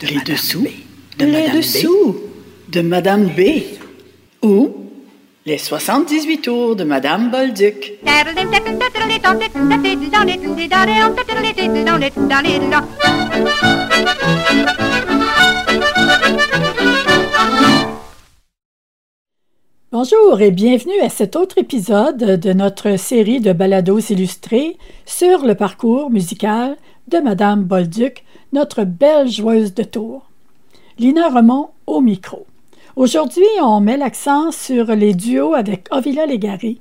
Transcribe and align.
de 0.00 0.06
les 0.08 0.20
dessous 0.20 0.66
de 1.18 1.24
les 1.24 1.48
dessous 1.50 2.16
de 2.68 2.80
Madame 2.80 3.28
B. 3.28 3.62
Ou 4.42 4.70
les 5.46 5.58
78 5.58 6.38
tours 6.38 6.74
de 6.74 6.82
Madame 6.82 7.30
Bolduc. 7.30 7.94
Bonjour 19.92 20.40
et 20.40 20.50
bienvenue 20.50 21.00
à 21.02 21.08
cet 21.08 21.36
autre 21.36 21.58
épisode 21.58 22.40
de 22.40 22.52
notre 22.52 22.98
série 22.98 23.40
de 23.40 23.52
balados 23.52 24.00
illustrés 24.10 24.76
sur 25.06 25.44
le 25.44 25.54
parcours 25.54 26.10
musical 26.10 26.76
de 27.08 27.18
Madame 27.18 27.64
Bolduc, 27.64 28.24
notre 28.52 28.84
belle 28.84 29.28
joueuse 29.28 29.74
de 29.74 29.82
tours. 29.82 30.22
Lina 30.98 31.28
Remont 31.28 31.70
au 31.86 32.00
micro. 32.00 32.46
Aujourd'hui, 32.96 33.44
on 33.60 33.80
met 33.80 33.96
l'accent 33.96 34.52
sur 34.52 34.86
les 34.94 35.14
duos 35.14 35.54
avec 35.54 35.88
Ovila 35.90 36.26
Légaré. 36.26 36.78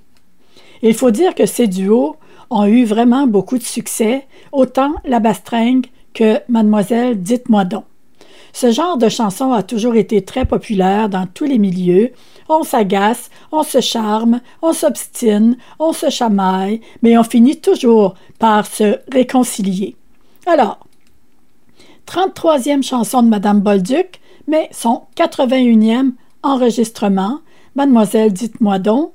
Il 0.81 0.94
faut 0.94 1.12
dire 1.12 1.34
que 1.34 1.45
ces 1.45 1.67
duos 1.67 2.16
ont 2.50 2.66
eu 2.66 2.84
vraiment 2.86 3.26
beaucoup 3.26 3.58
de 3.58 3.64
succès, 3.64 4.28
autant 4.52 4.94
la 5.05 5.20
bastringue 5.20 5.88
que 6.14 6.40
Mademoiselle 6.48 7.20
Dites-moi 7.20 7.66
donc. 7.66 7.86
Ce 8.53 8.72
genre 8.72 8.98
de 8.98 9.09
chanson 9.09 9.52
a 9.52 9.64
toujours 9.64 9.95
été 9.95 10.22
très 10.22 10.45
populaire 10.45 11.09
dans 11.09 11.26
tous 11.26 11.45
les 11.45 11.58
milieux. 11.58 12.12
On 12.48 12.62
s'agace, 12.64 13.31
on 13.52 13.64
se 13.64 13.81
charme, 13.81 14.42
on 14.62 14.73
s'obstine, 14.73 15.58
on 15.80 15.92
se 15.92 16.12
chamaille, 16.12 16.81
mais 17.02 17.17
on 17.17 17.23
finit 17.23 17.59
toujours 17.59 18.14
par 18.38 18.67
se 18.67 19.00
réconcilier. 19.12 19.95
Alors, 20.45 20.85
33e 22.07 22.83
chanson 22.83 23.23
de 23.23 23.29
Madame 23.29 23.61
Bolduc, 23.61 24.20
mais 24.47 24.69
son 24.71 25.03
81e 25.16 26.11
enregistrement, 26.44 27.39
Mademoiselle 27.75 28.33
Dites-moi 28.33 28.80
donc, 28.80 29.13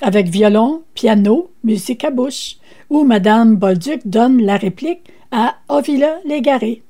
avec 0.00 0.28
violon, 0.28 0.82
piano, 0.94 1.50
musique 1.64 2.04
à 2.04 2.10
bouche, 2.10 2.56
où 2.88 3.04
Madame 3.04 3.56
Bolduc 3.56 4.06
donne 4.06 4.42
la 4.42 4.56
réplique 4.56 5.10
à 5.32 5.56
Ovila 5.68 6.18
Légaré. 6.24 6.82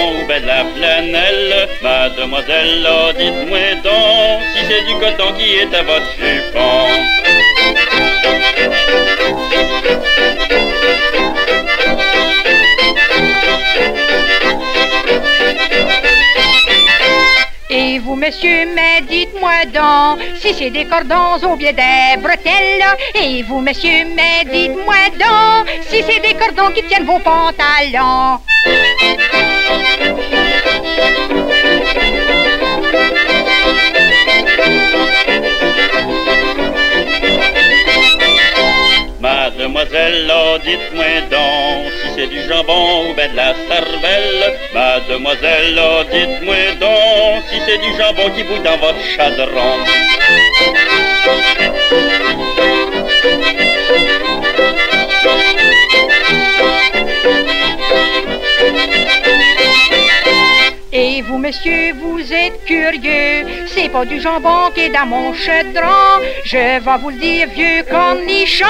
De 0.00 0.46
la 0.46 0.64
flanelle. 0.74 1.68
Mademoiselle, 1.82 2.88
oh, 2.88 3.12
dites-moi 3.18 3.74
donc 3.84 4.40
si 4.54 4.64
c'est 4.68 4.84
du 4.86 4.94
coton 4.94 5.32
qui 5.36 5.54
est 5.56 5.74
à 5.74 5.82
votre 5.82 6.12
jupon. 6.18 6.86
Et 17.72 17.98
vous, 18.00 18.16
monsieur, 18.16 18.66
mais 18.74 19.02
dites-moi 19.08 19.64
donc 19.72 20.20
si 20.40 20.54
c'est 20.54 20.70
des 20.70 20.86
cordons 20.86 21.38
ou 21.46 21.56
bien 21.56 21.72
des 21.72 22.20
bretelles. 22.20 22.84
Et 23.14 23.42
vous, 23.42 23.60
monsieur, 23.60 24.06
mais 24.16 24.44
dites-moi 24.50 25.10
donc 25.18 25.68
si 25.88 26.02
c'est 26.02 26.20
des 26.20 26.34
cordons 26.34 26.72
qui 26.72 26.82
tiennent 26.84 27.04
vos 27.04 27.18
pantalons. 27.18 28.40
Mademoiselle, 39.20 40.32
oh, 40.34 40.58
dites-moi 40.64 41.20
donc 41.30 41.92
si 42.02 42.08
c'est 42.16 42.26
du 42.26 42.40
jambon 42.48 43.10
ou 43.10 43.14
ben 43.14 43.30
de 43.30 43.36
la 43.36 43.54
cervelle. 43.68 44.58
Mademoiselle, 44.74 45.78
oh, 45.78 46.02
dites-moi 46.10 46.74
donc 46.80 47.42
si 47.50 47.60
c'est 47.66 47.78
du 47.78 47.96
jambon 47.98 48.30
qui 48.34 48.42
bouille 48.44 48.60
dans 48.60 48.78
votre 48.78 49.00
chadron. 49.16 49.84
Vous, 61.30 61.38
monsieur, 61.38 61.92
vous 61.94 62.32
êtes 62.32 62.64
curieux. 62.64 63.66
C'est 63.68 63.88
pas 63.88 64.04
du 64.04 64.20
jambon 64.20 64.70
qui 64.74 64.80
est 64.82 64.90
dans 64.90 65.06
mon 65.06 65.32
chaudron. 65.32 66.26
Je 66.44 66.56
vais 66.56 66.78
vous 66.80 67.10
le 67.10 67.16
dire, 67.16 67.48
vieux 67.54 67.82
cornichon. 67.88 68.66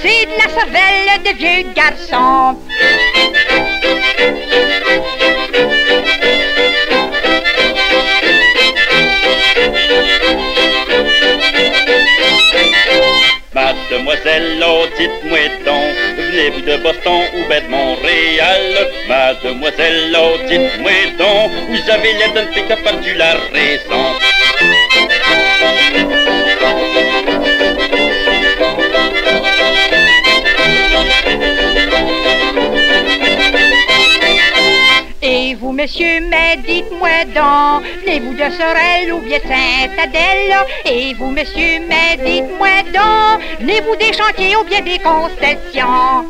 C'est 0.00 0.24
de 0.26 0.36
la 0.42 0.48
cervelle 0.48 1.22
de 1.24 1.32
vieux 1.36 1.66
garçon. 1.74 2.56
Mademoiselle, 13.52 14.64
oh, 14.64 14.86
dites-moi 14.96 15.38
donc, 15.66 15.94
venez-vous 16.16 16.60
de 16.60 16.76
Boston 16.82 17.22
ou 17.34 17.48
ben 17.48 17.64
de 17.64 17.68
Montréal? 17.68 18.88
Mademoiselle, 19.08 20.16
oh, 20.16 20.36
dites-moi 20.48 20.92
donc, 21.18 21.29
l'air 21.96 22.50
qui 22.50 22.72
a 22.72 22.76
perdu 22.76 23.14
la 23.14 23.34
raison. 23.52 24.14
Et 35.22 35.54
vous, 35.54 35.72
monsieur, 35.72 36.20
mais 36.28 36.56
dites-moi 36.66 37.24
donc, 37.34 37.84
venez-vous 38.04 38.34
de 38.34 38.50
Sorel 38.56 39.12
ou 39.12 39.20
bien 39.20 39.38
de 39.38 39.42
Saint-Adèle? 39.42 40.56
Et 40.84 41.14
vous, 41.14 41.30
monsieur, 41.30 41.80
mais 41.88 42.16
dites-moi 42.24 42.82
donc, 42.92 43.42
venez-vous 43.60 43.96
des 43.96 44.12
chantiers 44.12 44.56
ou 44.56 44.64
bien 44.64 44.80
des 44.80 44.98
concessions? 44.98 46.24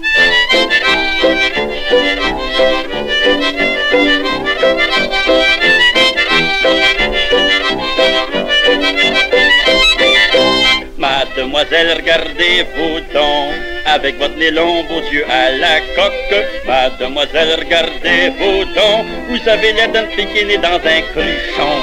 Mademoiselle, 11.51 11.97
regardez-vous 11.97 13.01
donc, 13.13 13.55
avec 13.85 14.17
votre 14.19 14.37
nez 14.37 14.53
long, 14.53 14.85
vos 14.85 15.01
yeux 15.11 15.25
à 15.29 15.51
la 15.51 15.81
coque. 15.97 16.45
Mademoiselle, 16.65 17.57
regardez-vous 17.59 18.67
donc, 18.67 19.07
vous 19.29 19.49
avez 19.49 19.73
l'air 19.73 19.91
d'un 19.91 20.05
née 20.05 20.59
dans 20.59 20.77
un 20.77 21.01
cruchon. 21.11 21.80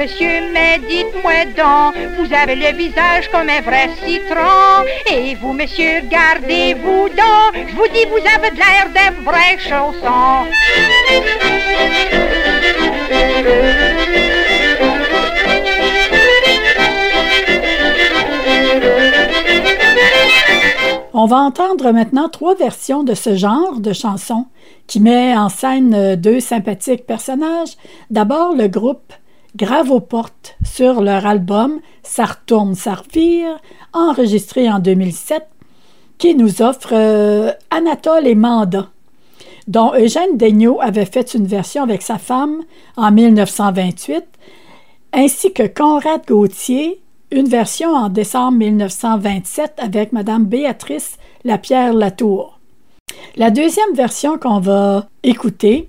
Monsieur, 0.00 0.50
mais 0.54 0.78
dites-moi 0.88 1.44
donc, 1.54 1.94
vous 2.16 2.32
avez 2.34 2.54
le 2.54 2.74
visage 2.74 3.28
comme 3.30 3.50
un 3.50 3.60
vrai 3.60 3.90
citron. 4.02 4.86
Et 5.12 5.34
vous, 5.34 5.52
monsieur, 5.52 6.00
gardez-vous 6.08 7.10
donc, 7.10 7.68
je 7.68 7.76
vous 7.76 7.88
dis, 7.92 8.06
vous 8.06 8.24
avez 8.34 8.50
de 8.50 8.56
l'air 8.56 8.88
d'un 8.94 9.10
vrai 9.30 9.58
chausson. 9.58 10.46
On 21.12 21.26
va 21.26 21.36
entendre 21.36 21.92
maintenant 21.92 22.30
trois 22.30 22.54
versions 22.54 23.02
de 23.02 23.12
ce 23.12 23.36
genre 23.36 23.78
de 23.78 23.92
chanson 23.92 24.46
qui 24.86 24.98
met 24.98 25.36
en 25.36 25.50
scène 25.50 26.16
deux 26.16 26.40
sympathiques 26.40 27.04
personnages. 27.04 27.76
D'abord, 28.08 28.54
le 28.56 28.66
groupe 28.68 29.12
Grave 29.56 29.90
aux 29.90 30.00
portes 30.00 30.56
sur 30.64 31.00
leur 31.00 31.26
album 31.26 31.80
Ça 32.02 32.24
retourne, 32.24 32.74
ça 32.74 32.94
revire, 32.94 33.58
enregistré 33.92 34.70
en 34.70 34.78
2007, 34.78 35.46
qui 36.18 36.34
nous 36.34 36.62
offre 36.62 36.90
euh, 36.92 37.52
Anatole 37.70 38.26
et 38.26 38.34
Manda, 38.34 38.88
dont 39.66 39.92
Eugène 39.94 40.36
Daigneault 40.36 40.80
avait 40.80 41.04
fait 41.04 41.34
une 41.34 41.46
version 41.46 41.82
avec 41.82 42.02
sa 42.02 42.18
femme 42.18 42.62
en 42.96 43.10
1928, 43.10 44.24
ainsi 45.12 45.52
que 45.52 45.66
Conrad 45.66 46.22
Gauthier 46.26 47.00
une 47.32 47.48
version 47.48 47.94
en 47.94 48.08
décembre 48.08 48.58
1927 48.58 49.74
avec 49.78 50.12
Madame 50.12 50.46
Béatrice 50.46 51.16
Lapierre 51.44 51.92
Latour. 51.92 52.58
La 53.36 53.50
deuxième 53.50 53.94
version 53.94 54.36
qu'on 54.38 54.58
va 54.58 55.06
écouter, 55.22 55.88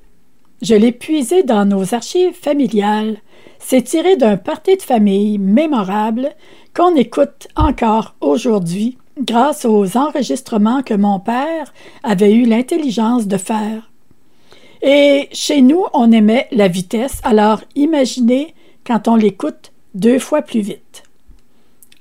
je 0.61 0.75
l'ai 0.75 0.91
puisée 0.91 1.43
dans 1.43 1.65
nos 1.65 1.95
archives 1.95 2.35
familiales. 2.39 3.17
C'est 3.63 3.83
tiré 3.83 4.17
d'un 4.17 4.35
party 4.35 4.75
de 4.75 4.81
famille 4.81 5.37
mémorable 5.37 6.35
qu'on 6.75 6.93
écoute 6.95 7.47
encore 7.55 8.15
aujourd'hui 8.19 8.97
grâce 9.17 9.65
aux 9.65 9.97
enregistrements 9.97 10.83
que 10.83 10.93
mon 10.93 11.19
père 11.19 11.73
avait 12.03 12.33
eu 12.33 12.43
l'intelligence 12.43 13.27
de 13.27 13.37
faire. 13.37 13.89
Et 14.81 15.29
chez 15.31 15.61
nous, 15.61 15.85
on 15.93 16.11
aimait 16.11 16.47
la 16.51 16.67
vitesse, 16.67 17.21
alors 17.23 17.61
imaginez 17.75 18.55
quand 18.85 19.07
on 19.07 19.15
l'écoute 19.15 19.71
deux 19.93 20.19
fois 20.19 20.41
plus 20.41 20.61
vite. 20.61 21.03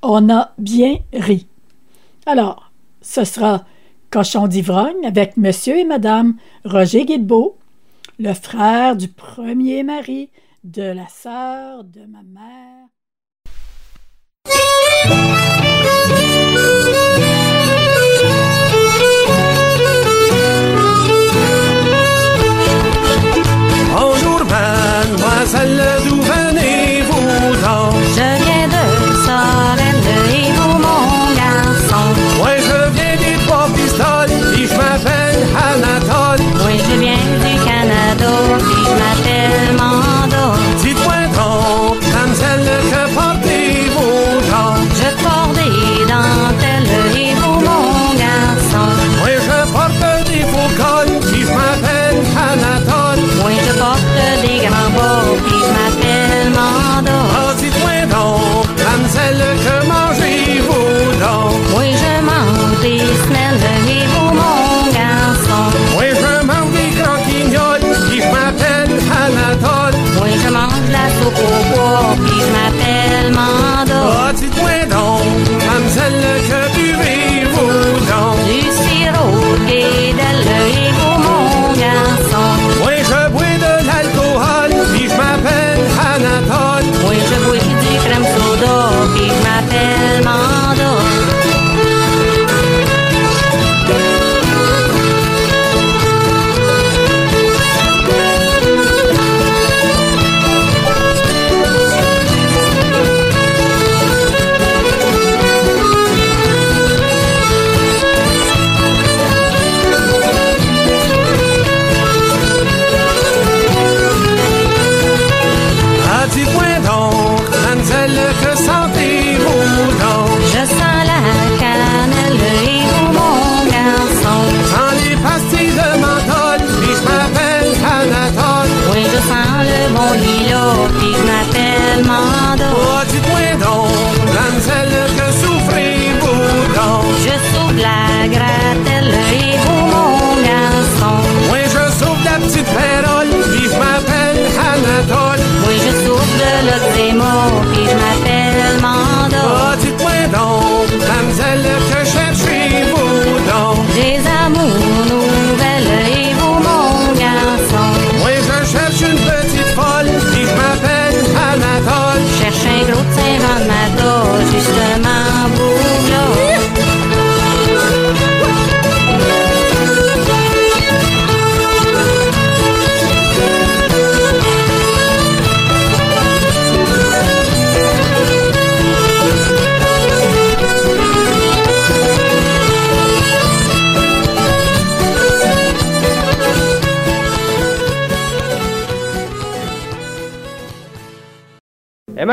On 0.03 0.31
a 0.31 0.53
bien 0.59 0.97
ri. 1.13 1.47
Alors, 2.27 2.73
ce 3.03 3.25
sera 3.25 3.65
Cochon 4.11 4.49
d'ivrogne 4.49 5.07
avec 5.07 5.37
Monsieur 5.37 5.79
et 5.79 5.85
Madame 5.85 6.35
Roger 6.65 7.05
Guilbeault, 7.05 7.57
le 8.19 8.33
frère 8.35 8.97
du 8.97 9.09
premier 9.09 9.85
mari 9.85 10.31
de 10.65 10.83
la 10.83 11.09
sœur 11.09 11.85
de 11.85 12.05
ma 12.07 12.23
mère. 12.23 12.87
Bonjour, 23.93 24.45
mademoiselle, 24.45 26.20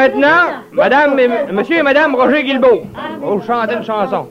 maintenant, 0.07 0.63
Madame 0.71 1.19
et 1.19 1.27
Monsieur 1.51 1.79
et 1.79 1.83
Madame 1.83 2.15
Roger 2.15 2.43
Guilbeault, 2.43 2.83
vous 3.21 3.41
chantez 3.41 3.75
une 3.75 3.83
chanson. 3.83 4.27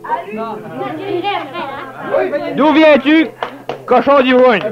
D'où 2.57 2.73
viens-tu, 2.73 3.29
cochon 3.85 4.23
d'ivrogne? 4.23 4.63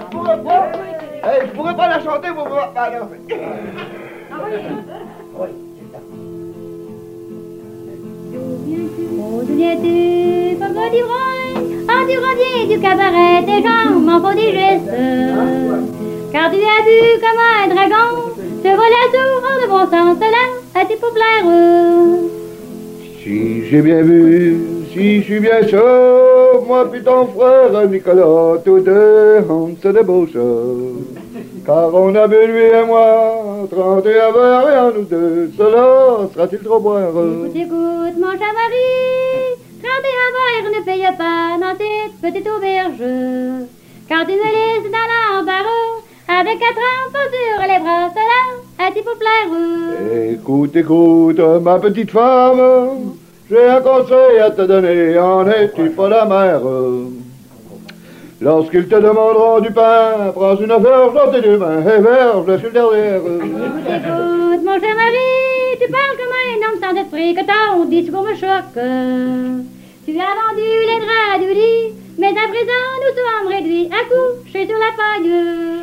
je 1.42 1.50
pourrais 1.52 1.74
pas 1.74 1.88
la 1.88 2.00
chanter, 2.00 2.28
vous 2.28 2.44
D'où 9.46 9.54
viens-tu, 9.54 10.56
coco 10.58 10.88
d'ivrogne? 10.90 11.86
Ah, 11.88 12.02
tu 12.08 12.18
reviens 12.18 12.76
du 12.76 12.80
cabaret, 12.80 13.44
tes 13.44 13.62
jambes 13.62 14.04
m'en 14.04 14.20
font 14.20 14.34
des 14.34 14.52
gestes. 14.52 14.90
Car 16.32 16.50
tu 16.50 16.56
as 16.56 16.82
bu 16.84 17.20
comme 17.20 17.40
un 17.40 17.74
dragon, 17.74 18.34
te 18.62 18.68
voilà 18.68 19.00
souvent 19.12 19.56
de 19.62 19.66
bon 19.68 19.84
sens 19.90 20.18
là, 20.20 20.53
Si 23.22 23.66
j'ai 23.68 23.80
bien 23.80 24.02
vu, 24.02 24.58
si 24.92 25.18
je 25.20 25.24
suis 25.24 25.40
bien 25.40 25.66
sûr, 25.66 26.62
moi 26.66 26.90
puis 26.90 27.02
ton 27.02 27.26
frère 27.28 27.88
Nicolas, 27.88 28.58
tous 28.64 28.80
deux, 28.80 29.38
on 29.48 29.74
se 29.82 29.88
débauche. 29.88 30.36
Car 31.64 31.94
on 31.94 32.14
a 32.14 32.26
bu 32.26 32.36
lui 32.46 32.64
et 32.64 32.84
moi, 32.86 33.66
31 33.70 34.32
verres 34.32 34.68
et 34.68 34.78
en 34.78 34.90
nous 34.92 35.04
deux, 35.04 35.50
cela 35.56 36.28
sera-t-il 36.34 36.62
trop 36.62 36.78
boire? 36.78 37.08
Écoute, 37.08 37.56
écoute, 37.56 38.16
mon 38.18 38.32
chamari, 38.32 38.90
31 39.82 40.30
verres 40.36 40.70
ne 40.78 40.84
paye 40.84 41.08
pas 41.16 41.56
dans 41.58 41.76
cette 41.78 42.20
petite 42.20 42.48
auberge. 42.48 43.04
Quand 44.08 44.24
tu 44.26 44.32
me 44.32 44.50
laisses 44.56 44.90
dans 44.92 45.08
l'embarras, 45.10 46.02
avec 46.28 46.58
quatre 46.58 46.84
enfants 47.06 47.30
sur 47.32 47.62
les 47.62 47.78
bras, 47.80 48.10
cela 48.10 48.63
à 48.78 48.90
tes 48.90 49.02
paupières. 49.02 49.50
Écoute, 50.32 50.76
écoute, 50.76 51.40
ma 51.62 51.78
petite 51.78 52.10
femme, 52.10 53.14
j'ai 53.50 53.66
un 53.66 53.80
conseil 53.80 54.38
à 54.40 54.50
te 54.50 54.62
donner, 54.62 55.18
en 55.18 55.46
es-tu 55.48 55.90
pas 55.90 56.08
la 56.08 56.24
mère? 56.24 56.62
Lorsqu'ils 58.40 58.88
te 58.88 58.96
demanderont 58.96 59.60
du 59.60 59.70
pain, 59.70 60.32
prends 60.34 60.56
une 60.56 60.66
verge 60.66 61.14
dans 61.14 61.30
tes 61.32 61.40
deux 61.40 61.56
mains 61.56 61.80
et 61.80 62.00
verge 62.00 62.58
sur 62.58 62.66
le 62.66 62.72
derrière. 62.72 63.20
Écoute, 63.20 64.64
mon 64.64 64.80
cher 64.80 64.94
mari, 64.96 65.78
tu 65.80 65.90
parles 65.90 66.16
comme 66.18 66.34
un 66.44 66.58
homme 66.66 66.78
sans 66.82 66.94
esprit, 67.00 67.34
que 67.34 67.44
ton 67.46 67.84
discours 67.86 68.22
me 68.22 68.34
choque. 68.34 68.74
Tu 70.04 70.10
as 70.18 70.34
vendu 70.34 70.68
les 70.88 71.00
draps 71.00 71.40
du 71.40 71.54
lit, 71.54 71.86
mais 72.18 72.28
à 72.28 72.48
présent 72.48 72.92
nous 73.02 73.14
sommes 73.16 73.52
réduits 73.52 73.90
à 73.90 74.04
coucher 74.08 74.66
sur 74.66 74.78
la 74.78 74.92
paille. 74.96 75.30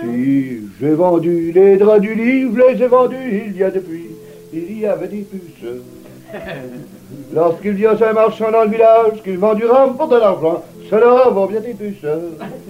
Si 0.04 0.62
j'ai 0.80 0.94
vendu 0.94 1.52
les 1.52 1.78
draps 1.78 2.02
du 2.02 2.16
lit, 2.16 2.50
je 2.56 2.74
les 2.74 2.84
ai 2.84 2.88
vendus 2.88 3.44
il 3.48 3.58
y 3.58 3.64
a 3.64 3.70
depuis, 3.70 4.08
il 4.54 4.80
y 4.80 4.86
avait 4.86 5.08
des 5.08 5.22
puces. 5.22 5.70
Lorsqu'il 7.34 7.80
y 7.80 7.86
a 7.86 7.92
un 7.92 8.14
marchand 8.14 8.52
dans 8.52 8.64
le 8.64 8.70
village 8.70 9.22
qui 9.24 9.36
vend 9.36 9.54
du 9.54 9.66
rhum 9.66 9.98
pour 9.98 10.08
de 10.08 10.18
l'argent, 10.18 10.64
cela 10.90 11.30
va 11.30 11.48
bien 11.48 11.60
des 11.60 11.74
puces. 11.74 12.06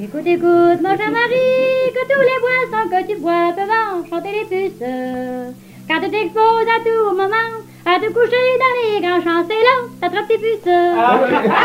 Écoute, 0.02 0.26
écoute, 0.26 0.82
mon 0.82 0.98
cher 0.98 1.12
mari, 1.12 1.92
que 1.94 2.04
tous 2.12 2.22
les 2.22 2.40
boissons 2.42 2.90
que 2.90 3.12
tu 3.12 3.20
bois 3.20 3.54
peuvent 3.56 4.04
enchanter 4.04 4.30
les 4.32 4.46
puces. 4.46 4.88
Car 5.88 6.02
tu 6.02 6.10
t'exposes 6.10 6.68
à 6.68 6.80
tout 6.84 7.16
moment 7.16 7.62
à 7.86 8.00
te 8.00 8.08
coucher 8.12 8.58
dans 8.60 8.74
les 8.78 9.02
grands 9.02 9.22
champs, 9.22 9.46
c'est 9.48 9.64
là, 9.64 9.76
t'attrapes 10.00 10.28
tes 10.28 10.38
puces. 10.38 10.64
Bravo, 10.64 11.26
bravo! 11.28 11.62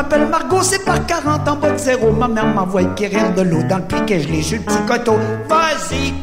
M'appelle 0.00 0.28
Margot, 0.28 0.62
c'est 0.62 0.82
par 0.84 1.04
40 1.04 1.48
ans, 1.48 1.56
bas 1.56 1.72
de 1.72 1.78
zéro. 1.78 2.10
Ma 2.12 2.26
mère 2.26 2.46
m'envoie 2.46 2.84
quérir 2.96 3.34
de 3.34 3.42
l'eau 3.42 3.62
dans 3.68 3.76
le 3.76 3.84
puits 3.84 4.04
que 4.06 4.18
je 4.18 4.28
l'ai, 4.28 4.40
je 4.40 4.56
le 4.56 4.62
petit 4.62 4.78
coteau. 4.86 5.16
Vas-y! 5.48 6.14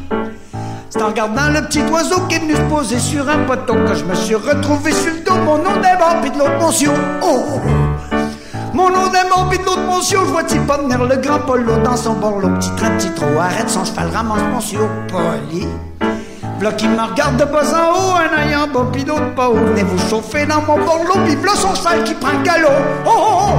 C'est 0.90 1.02
en 1.02 1.08
regardant 1.08 1.50
le 1.50 1.62
petit 1.68 1.82
oiseau 1.92 2.22
qui 2.28 2.36
est 2.36 2.40
venu 2.40 2.56
se 2.56 2.62
poser 2.62 2.98
sur 2.98 3.30
un 3.30 3.44
poteau 3.46 3.76
que 3.76 3.94
je 3.94 4.04
me 4.04 4.16
suis 4.16 4.34
retrouvé 4.34 4.92
sur 4.92 5.14
le 5.14 5.24
dos. 5.24 5.36
Mon 5.46 5.58
nom 5.58 5.80
d'abord, 5.82 6.16
puis 6.22 6.32
de 6.32 6.40
l'autre, 6.40 6.66
monsieur. 6.66 6.92
Oh! 7.22 7.62
Mon 8.74 8.90
nom 8.90 9.12
mort, 9.30 9.48
puis 9.50 9.60
de 9.60 9.64
l'autre 9.66 9.82
monsieur, 9.96 10.20
je 10.20 10.32
vois-tu 10.32 10.60
pas 10.62 10.78
venir 10.78 11.04
le 11.04 11.16
grand 11.18 11.40
polo 11.40 11.78
dans 11.84 11.98
son 11.98 12.14
borlot. 12.14 12.50
Petit 12.56 12.76
train, 12.78 12.98
petit 12.98 13.12
trop, 13.12 13.38
arrête 13.40 13.70
son 13.70 13.86
cheval, 13.86 14.10
ramasse 14.12 14.42
monsieur, 14.56 14.80
poli. 15.08 15.68
V'là 16.60 16.72
qui 16.72 16.88
me 16.88 17.00
regarde 17.00 17.38
de 17.38 17.46
bas 17.46 17.62
en 17.62 17.94
haut, 17.94 18.16
un 18.16 18.42
œil 18.42 18.56
en 18.56 18.68
bas, 18.68 18.88
puis 18.92 19.04
l'autre 19.04 19.34
pas 19.36 19.48
haut. 19.48 19.56
Venez 19.56 19.84
vous 19.84 20.10
chauffer 20.10 20.46
dans 20.46 20.62
mon 20.62 20.84
borlot, 20.84 21.20
puis 21.26 21.36
v'là 21.36 21.54
son 21.54 21.76
cheval 21.76 22.04
qui 22.04 22.16
prend 22.16 22.32
le 22.32 22.44
galop. 22.44 22.70
Oh, 23.06 23.12
oh, 23.16 23.40
oh! 23.42 23.58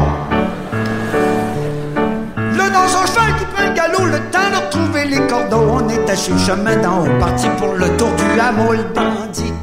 V'là 2.53 2.71
dans 2.71 2.89
son 2.89 3.07
cheval 3.07 3.37
qui 3.39 3.45
prend 3.45 3.65
le 3.69 3.75
galop, 3.75 4.05
le 4.07 4.19
temps 4.31 4.51
de 4.51 4.57
retrouver 4.67 5.05
les 5.05 5.27
cordeaux. 5.29 5.81
On 5.81 5.89
était 5.89 6.17
sur 6.17 6.35
le 6.35 6.41
chemin 6.41 6.77
d'en 6.77 7.03
haut, 7.05 7.19
parti 7.21 7.47
pour 7.59 7.75
le 7.75 7.89
tour 7.97 8.11
du 8.17 8.41
hameau, 8.41 8.73
le 8.73 8.83
bandit. 8.93 9.55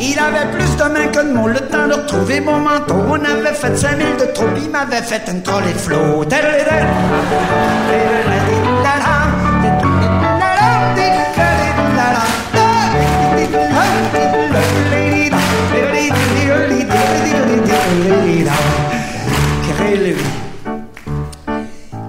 Il 0.00 0.18
avait 0.18 0.50
plus 0.52 0.76
de 0.76 0.84
mains 0.84 1.08
que 1.08 1.20
de 1.20 1.32
mots, 1.34 1.48
le 1.48 1.60
temps 1.60 1.88
de 1.88 1.94
retrouver 1.94 2.40
mon 2.40 2.58
manteau. 2.58 2.94
On 3.08 3.14
avait 3.14 3.54
fait 3.54 3.76
5000 3.76 4.16
de 4.18 4.32
trop, 4.32 4.46
il 4.56 4.70
m'avait 4.70 5.02
fait 5.02 5.22
une 5.30 5.42
trolley 5.42 5.74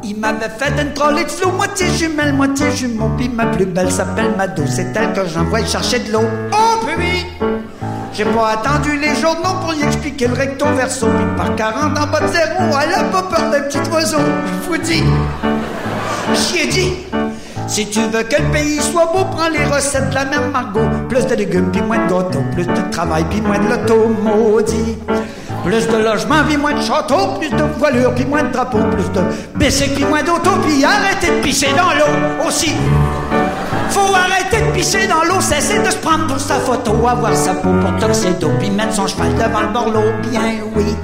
Il 0.04 0.18
m'avait 0.20 0.50
fait 0.50 0.82
une 0.82 0.94
trolley 0.94 1.24
de 1.26 1.30
flot, 1.30 1.52
moitié 1.52 1.88
jumelle, 1.96 2.34
moitié 2.34 2.72
jumeau. 2.76 3.12
Puis 3.18 3.30
ma 3.30 3.46
plus 3.48 3.66
belle 3.66 3.92
s'appelle 3.92 4.32
Mado, 4.36 4.64
c'est 4.66 4.88
elle 4.96 5.14
que 5.14 5.28
j'envoie 5.28 5.64
chercher 5.66 6.00
de 6.00 6.12
l'eau. 6.12 6.24
Oh, 6.54 6.86
puis 6.86 7.26
j'ai 8.14 8.26
pas 8.26 8.54
attendu 8.54 8.98
les 8.98 9.16
journaux 9.16 9.60
pour 9.62 9.74
y 9.76 9.84
expliquer 9.84 10.28
le 10.28 10.34
recto 10.34 10.66
verso. 10.76 11.08
Puis 11.08 11.26
par 11.36 11.56
40 11.56 11.98
en 11.98 12.08
bas 12.08 12.22
de 12.22 12.28
zéro, 12.28 12.64
elle 12.82 12.94
a 12.94 13.04
pas 13.04 13.24
peur 13.24 13.52
d'un 13.52 13.62
petit 13.62 13.90
oiseau. 13.92 14.18
Je 14.64 14.70
vous 14.70 14.78
dis, 14.78 15.04
j'y 16.34 16.64
ai 16.64 16.68
dit. 16.68 16.94
Si 17.68 17.86
tu 17.90 18.00
veux 18.00 18.24
que 18.24 18.42
le 18.42 18.52
pays 18.52 18.80
soit 18.82 19.12
beau, 19.14 19.26
prends 19.26 19.50
les 19.50 19.66
recettes 19.66 20.10
de 20.10 20.16
la 20.16 20.26
mère 20.26 20.50
Margot. 20.52 20.88
Plus 21.10 21.28
de 21.28 21.36
légumes, 21.36 21.70
puis 21.72 21.82
moins 21.82 21.98
de 21.98 22.10
gâteaux. 22.10 22.44
Plus 22.54 22.66
de 22.66 22.92
travail, 22.92 23.26
puis 23.30 23.42
moins 23.42 23.60
de 23.60 23.68
loto, 23.70 24.08
maudit. 24.24 24.98
Plus 25.68 25.86
de 25.86 25.98
logements, 25.98 26.44
puis 26.48 26.56
moins 26.56 26.74
de 26.74 26.82
châteaux. 26.82 27.38
Plus 27.40 27.50
de 27.50 27.64
voilures, 27.78 28.14
puis 28.16 28.26
moins 28.26 28.44
de 28.44 28.54
drapeaux. 28.54 28.84
Plus 28.92 29.12
de 29.12 29.22
bicycles, 29.56 29.96
puis 29.96 30.06
moins 30.06 30.24
d'auto. 30.24 30.52
Puis 30.66 30.86
arrêtez 30.86 31.28
de 31.28 31.42
pisser 31.44 31.70
dans 31.76 31.92
l'eau 31.94 32.48
aussi. 32.48 32.74
Faut 33.90 34.14
arrêter 34.16 34.66
de 34.66 34.72
pisser 34.72 35.08
dans 35.08 35.24
l'eau, 35.24 35.42
cesser 35.42 35.80
de 35.80 35.90
se 35.90 35.98
prendre 35.98 36.28
pour 36.28 36.40
sa 36.40 36.56
photo, 36.56 37.08
avoir 37.08 37.36
sa 37.36 37.54
peau 37.54 37.70
pour 37.82 38.00
toxédo, 38.00 38.50
puis 38.60 38.70
mettre 38.70 38.94
son 38.94 39.08
cheval 39.08 39.34
devant 39.36 39.62
le 39.62 39.68
borloo, 39.68 40.12
bien 40.30 40.56
oui. 40.76 40.96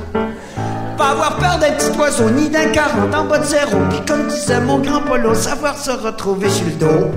Pas 0.97 1.09
avoir 1.09 1.35
peur 1.37 1.57
d'un 1.59 1.71
petit 1.71 1.97
oiseau, 1.97 2.29
ni 2.29 2.49
d'un 2.49 2.67
40 2.67 3.15
en 3.15 3.25
bas 3.25 3.39
de 3.39 3.45
zéro, 3.45 3.77
puis 3.89 3.99
comme 4.07 4.27
disait 4.27 4.59
mon 4.61 4.79
grand 4.79 5.01
polo, 5.01 5.33
savoir 5.33 5.77
se 5.77 5.91
retrouver 5.91 6.49
sur 6.49 6.65
le 6.65 6.71
dos. 6.73 7.11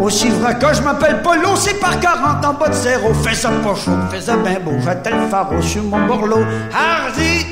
Aussi 0.00 0.30
vrai 0.30 0.58
que 0.58 0.74
je 0.74 0.82
m'appelle 0.82 1.22
Polo, 1.22 1.54
c'est 1.54 1.78
par 1.78 2.00
40 2.00 2.44
en 2.44 2.54
bas 2.54 2.68
de 2.68 2.72
zéro. 2.72 3.14
Fais 3.14 3.34
ça 3.34 3.50
pas 3.50 3.74
chaud, 3.74 3.92
fais 4.10 4.20
ça 4.20 4.36
bien 4.36 4.58
beau, 4.58 4.72
j'attends 4.84 5.10
le 5.10 5.62
sur 5.62 5.84
mon 5.84 6.04
borloo. 6.06 6.44
Hardy! 6.74 7.46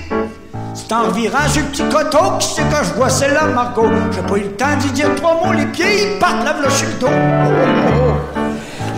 C'est 0.75 0.93
en 0.93 1.13
sur 1.49 1.63
le 1.63 1.69
petit 1.69 1.83
coteau 1.85 2.37
qui 2.39 2.49
c'est 2.57 2.63
que 2.63 2.85
je 2.85 2.95
vois, 2.95 3.11
c'est 3.11 3.33
là, 3.33 3.45
Margot. 3.55 3.91
J'ai 4.13 4.23
pas 4.23 4.37
eu 4.39 4.43
le 4.43 4.53
temps 4.53 4.77
d'y 4.81 4.91
dire 4.91 5.15
trois 5.17 5.35
mots, 5.35 5.53
les 5.53 5.67
pieds 5.67 6.15
ils 6.15 6.19
partent 6.19 6.45
la 6.45 6.55
v'là 6.55 6.71
sur 6.71 6.89
le 6.89 6.95
dos. 6.95 7.98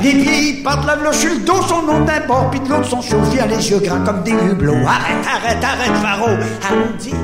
Les 0.02 0.12
ils 0.12 0.62
partent 0.62 0.86
la 0.86 0.96
v'là 0.96 1.12
sur 1.12 1.30
le 1.30 1.40
dos, 1.40 1.60
son 1.68 1.82
nom 1.82 2.00
d'un 2.04 2.20
bord, 2.26 2.48
puis 2.50 2.60
de 2.60 2.68
l'autre 2.70 2.86
son 2.86 3.02
chauffé, 3.02 3.40
a 3.40 3.46
les 3.46 3.70
yeux 3.70 3.80
grands 3.80 4.02
comme 4.04 4.22
des 4.22 4.32
hublots. 4.32 4.74
Arrête, 4.86 5.26
arrête, 5.26 5.62
arrête, 5.62 5.96
pharo. 6.02 6.30
Hardy! 6.64 7.14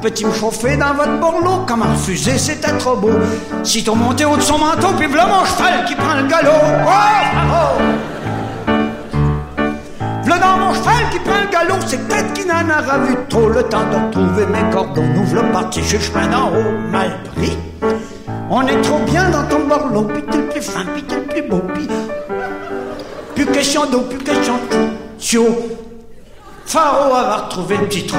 Peux-tu 0.00 0.26
me 0.26 0.32
chauffer 0.32 0.76
dans 0.76 0.94
votre 0.94 1.18
bourlot? 1.18 1.64
Comment 1.66 1.86
refuser? 1.92 2.38
C'était 2.38 2.76
trop 2.78 2.96
beau. 2.96 3.12
Si 3.62 3.84
t'as 3.84 3.94
monté 3.94 4.24
haut 4.24 4.36
de 4.36 4.42
son 4.42 4.58
manteau, 4.58 4.88
puis 4.98 5.06
v'là 5.06 5.26
mon 5.26 5.44
cheval 5.44 5.84
qui 5.86 5.94
prend 5.94 6.14
le 6.14 6.26
galop. 6.26 6.50
Oh! 6.86 7.80
V'là 10.24 10.38
dans 10.38 10.56
mon 10.58 10.74
cheval 10.74 11.10
qui 11.10 11.18
prend 11.18 11.40
le 11.40 11.50
galop, 11.50 11.80
c'est 11.86 12.06
peut-être 12.08 12.32
qu'il 12.32 12.46
n'en 12.46 12.64
aura 12.68 12.98
vu 12.98 13.14
trop. 13.28 13.48
Le 13.48 13.62
temps 13.62 13.84
de 13.90 13.96
retrouver 14.06 14.46
mes 14.46 14.70
cordons. 14.70 15.06
Nous 15.14 15.24
v'là 15.24 15.42
partis 15.52 15.82
sur 15.82 15.98
le 15.98 16.04
chemin 16.04 16.26
d'en 16.28 16.48
haut, 16.48 16.90
mal 16.90 17.10
pris. 17.36 17.56
On 18.50 18.66
est 18.66 18.80
trop 18.82 18.98
bien 19.00 19.30
dans 19.30 19.44
ton 19.44 19.66
borlot, 19.66 20.02
puis 20.04 20.22
t'es 20.22 20.36
le 20.36 20.48
plus 20.48 20.60
fin, 20.60 20.84
puis 20.92 21.02
t'es 21.02 21.16
le 21.16 21.22
plus 21.22 21.42
beau, 21.42 21.62
puis... 21.72 21.88
Plus 23.34 23.46
question 23.46 23.86
d'eau, 23.86 24.02
plus 24.02 24.18
question 24.18 24.54
de 24.70 24.76
Sio. 25.18 25.44
Pharo 26.66 27.12
va 27.12 27.36
retrouver 27.36 27.76
le 27.78 27.86
petit 27.86 28.06
trot. 28.06 28.18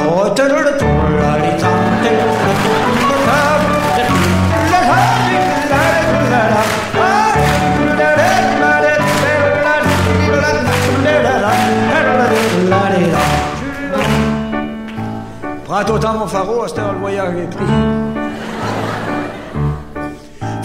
Prends 15.66 15.94
autant 15.94 16.14
mon 16.14 16.28
Pharo, 16.28 16.64
à 16.64 16.68
cette 16.68 16.80
heure 16.80 16.94
le 16.94 17.00
voyage 17.00 17.36
est. 17.36 18.05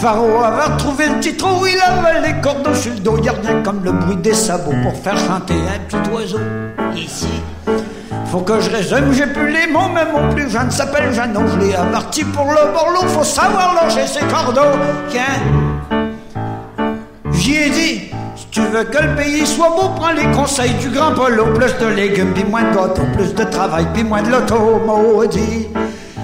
Pharo 0.01 0.43
avait 0.43 0.63
retrouvé 0.63 1.05
le 1.09 1.19
petit 1.19 1.37
trou, 1.37 1.63
il 1.67 1.79
avait 1.79 2.27
les 2.27 2.41
cordons 2.41 2.73
sur 2.73 2.91
le 2.91 2.99
dos, 3.01 3.19
y 3.23 3.29
a 3.29 3.33
rien 3.33 3.61
comme 3.61 3.83
le 3.83 3.91
bruit 3.91 4.15
des 4.15 4.33
sabots 4.33 4.73
pour 4.81 4.95
faire 4.95 5.15
chanter 5.15 5.53
un 5.53 5.77
petit 5.87 6.09
oiseau. 6.09 6.39
Ici, 6.95 7.27
faut 8.25 8.39
que 8.39 8.59
je 8.59 8.71
résume, 8.71 9.13
j'ai 9.13 9.27
plus 9.27 9.51
les 9.51 9.67
mots, 9.67 9.89
mais 9.93 10.11
mon 10.11 10.33
plus 10.33 10.49
jeune 10.49 10.71
s'appelle 10.71 11.13
Jeannot, 11.13 11.47
je 11.53 11.59
l'ai 11.59 11.75
averti 11.75 12.23
pour 12.23 12.45
le 12.45 12.73
borloo, 12.73 13.07
faut 13.09 13.23
savoir 13.23 13.75
loger 13.83 14.07
ses 14.07 14.25
cordeaux. 14.25 14.75
Tiens, 15.09 15.21
j'y 17.33 17.57
ai 17.57 17.69
dit, 17.69 18.01
si 18.35 18.47
tu 18.49 18.61
veux 18.61 18.85
que 18.85 19.03
le 19.03 19.15
pays 19.15 19.45
soit 19.45 19.69
beau, 19.69 19.89
prends 19.95 20.13
les 20.13 20.25
conseils 20.35 20.73
du 20.81 20.89
grand 20.89 21.11
polo, 21.13 21.53
plus 21.53 21.77
de 21.77 21.85
légumes, 21.85 22.33
puis 22.33 22.43
moins 22.43 22.63
de 22.63 22.75
gâteaux, 22.75 23.05
plus 23.15 23.35
de 23.35 23.43
travail, 23.43 23.85
puis 23.93 24.03
moins 24.03 24.23
de 24.23 24.31
loto, 24.31 24.81
maudit. 24.83 25.67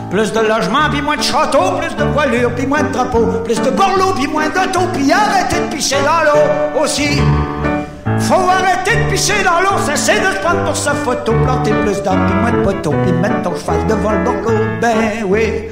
Plus 0.10 0.32
de 0.32 0.40
logements, 0.40 0.90
puis 0.90 1.02
moins 1.02 1.18
de 1.18 1.22
châteaux, 1.22 1.74
plus 1.80 1.94
de 1.96 2.04
voilures, 2.06 2.52
puis 2.56 2.66
moins 2.66 2.82
de 2.82 2.94
drapeaux, 2.94 3.26
plus 3.44 3.62
de 3.62 3.70
borlots, 3.70 4.14
puis 4.16 4.28
moins 4.28 4.48
d'autos, 4.48 4.88
puis 4.94 5.12
arrêtez 5.12 5.60
de 5.60 5.76
pisser 5.76 5.98
dans 5.98 6.24
l'eau 6.24 6.82
aussi. 6.82 7.20
Faut 8.20 8.50
arrêter 8.50 8.96
de 8.96 9.10
pisser 9.12 9.44
dans 9.44 9.60
l'eau, 9.60 9.78
cesser 9.86 10.20
de 10.20 10.34
se 10.34 10.40
prendre 10.40 10.64
pour 10.64 10.78
sa 10.78 10.94
photo, 10.94 11.34
planter 11.44 11.72
plus 11.72 12.02
d'arbres, 12.04 12.26
puis 12.26 12.36
moins 12.36 12.52
de 12.52 12.64
poteaux, 12.64 12.96
puis 13.04 13.12
mettre 13.12 13.42
ton 13.42 13.56
cheval 13.56 13.86
devant 13.88 14.12
le 14.12 14.24
borloo, 14.24 14.64
ben 14.82 15.26
oui. 15.26 15.66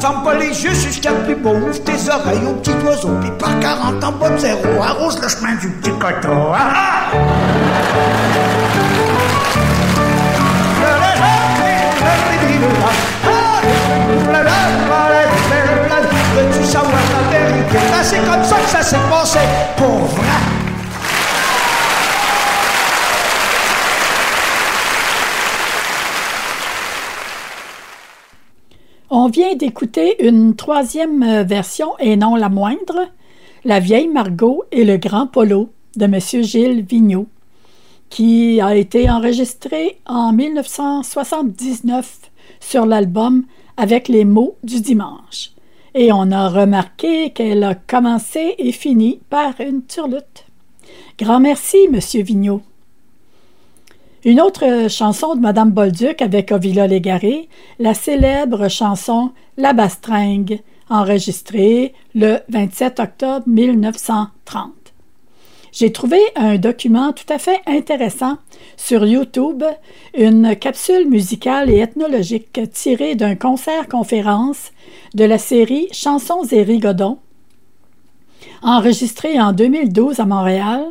Ferme 0.00 0.22
pas 0.22 0.34
les 0.34 0.64
yeux 0.64 0.74
jusqu'à 0.74 1.10
plus 1.10 1.34
beau, 1.34 1.54
ouvre 1.54 1.82
tes 1.82 2.08
oreilles 2.08 2.46
au 2.46 2.52
petit 2.54 2.74
oiseau, 2.86 3.10
puis 3.20 3.30
par 3.38 3.58
40 3.58 4.04
ans, 4.04 4.12
bas 4.20 4.30
de 4.30 4.38
zéro, 4.38 4.82
arrose 4.82 5.20
le 5.20 5.28
chemin 5.28 5.54
du 5.56 5.68
petit 5.68 5.90
coteau. 5.98 6.52
Ah, 6.54 6.70
ah! 7.12 7.64
C'est 18.04 18.24
comme 18.26 18.44
ça 18.44 18.56
que 18.60 18.68
ça 18.68 18.82
s'est 18.82 18.96
passé 19.08 19.38
pour 19.76 19.86
vrai. 19.88 20.26
On 29.08 29.28
vient 29.28 29.54
d'écouter 29.54 30.26
une 30.26 30.54
troisième 30.54 31.22
euh, 31.22 31.42
version, 31.44 31.96
et 31.98 32.16
non 32.16 32.36
la 32.36 32.50
moindre, 32.50 33.08
La 33.64 33.80
vieille 33.80 34.08
Margot 34.08 34.64
et 34.70 34.84
le 34.84 34.98
grand 34.98 35.26
Polo 35.26 35.70
de 35.96 36.04
M. 36.04 36.20
Gilles 36.20 36.82
Vigneault, 36.82 37.28
qui 38.10 38.60
a 38.60 38.76
été 38.76 39.08
enregistré 39.08 39.98
en 40.06 40.32
1979 40.32 42.30
sur 42.60 42.84
l'album 42.84 43.44
Avec 43.78 44.08
les 44.08 44.26
mots 44.26 44.56
du 44.62 44.80
dimanche. 44.82 45.53
Et 45.96 46.10
on 46.12 46.32
a 46.32 46.48
remarqué 46.48 47.30
qu'elle 47.30 47.62
a 47.62 47.76
commencé 47.76 48.56
et 48.58 48.72
fini 48.72 49.20
par 49.30 49.60
une 49.60 49.84
turlute. 49.84 50.46
Grand 51.18 51.38
merci, 51.38 51.86
Monsieur 51.90 52.22
Vigneault. 52.22 52.62
Une 54.24 54.40
autre 54.40 54.88
chanson 54.88 55.36
de 55.36 55.40
Madame 55.40 55.70
Bolduc 55.70 56.20
avec 56.20 56.50
Ovila 56.50 56.88
Légaré, 56.88 57.48
la 57.78 57.94
célèbre 57.94 58.68
chanson 58.68 59.30
La 59.56 59.72
Bastringue, 59.72 60.60
enregistrée 60.90 61.94
le 62.14 62.38
27 62.48 62.98
octobre 62.98 63.46
1930. 63.46 64.72
J'ai 65.72 65.92
trouvé 65.92 66.18
un 66.36 66.56
document 66.56 67.12
tout 67.12 67.30
à 67.32 67.38
fait 67.38 67.60
intéressant 67.66 68.38
sur 68.76 69.04
YouTube, 69.04 69.62
une 70.16 70.56
capsule 70.56 71.08
musicale 71.08 71.68
et 71.68 71.78
ethnologique 71.78 72.60
tirée 72.72 73.16
d'un 73.16 73.34
concert-conférence 73.34 74.70
de 75.14 75.24
la 75.24 75.38
série 75.38 75.88
Chansons 75.92 76.44
et 76.50 76.62
rigodons, 76.62 77.18
enregistrée 78.62 79.40
en 79.40 79.52
2012 79.52 80.20
à 80.20 80.26
Montréal 80.26 80.84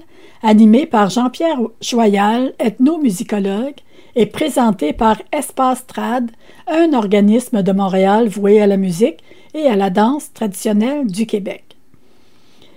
animé 0.44 0.86
par 0.86 1.10
Jean-Pierre 1.10 1.60
Joyal, 1.82 2.54
ethnomusicologue, 2.60 3.76
et 4.16 4.28
présenté 4.28 4.94
par 4.94 5.20
Espace 5.32 5.88
Trad, 5.88 6.30
un 6.68 6.94
organisme 6.94 7.64
de 7.64 7.72
Montréal 7.72 8.28
voué 8.28 8.62
à 8.62 8.68
la 8.68 8.78
musique 8.78 9.24
et 9.56 9.66
à 9.66 9.76
la 9.76 9.90
danse 9.90 10.32
traditionnelle 10.34 11.08
du 11.08 11.26
Québec. 11.26 11.64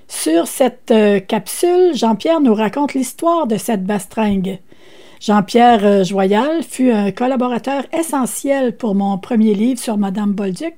Sur 0.08 0.46
cette 0.46 0.92
euh, 0.92 1.20
capsule, 1.20 1.94
Jean-Pierre 1.94 2.40
nous 2.40 2.54
raconte 2.54 2.94
l'histoire 2.94 3.46
de 3.46 3.56
cette 3.56 3.84
bastringue. 3.84 4.60
Jean-Pierre 5.20 5.84
euh, 5.84 6.04
Joyal 6.04 6.62
fut 6.62 6.90
un 6.90 7.10
collaborateur 7.10 7.84
essentiel 7.98 8.76
pour 8.76 8.94
mon 8.94 9.16
premier 9.18 9.54
livre 9.54 9.80
sur 9.80 9.96
Madame 9.96 10.32
Bolduc 10.32 10.74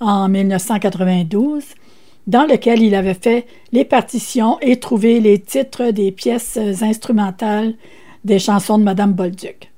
en 0.00 0.28
1992 0.28 1.64
dans 2.26 2.44
lequel 2.44 2.82
il 2.82 2.94
avait 2.94 3.14
fait 3.14 3.46
les 3.72 3.86
partitions 3.86 4.58
et 4.60 4.78
trouvé 4.78 5.20
les 5.20 5.40
titres 5.40 5.90
des 5.90 6.12
pièces 6.12 6.58
instrumentales 6.82 7.74
des 8.24 8.38
chansons 8.38 8.78
de 8.78 8.84
Madame 8.84 9.14
Bolduc. 9.14 9.72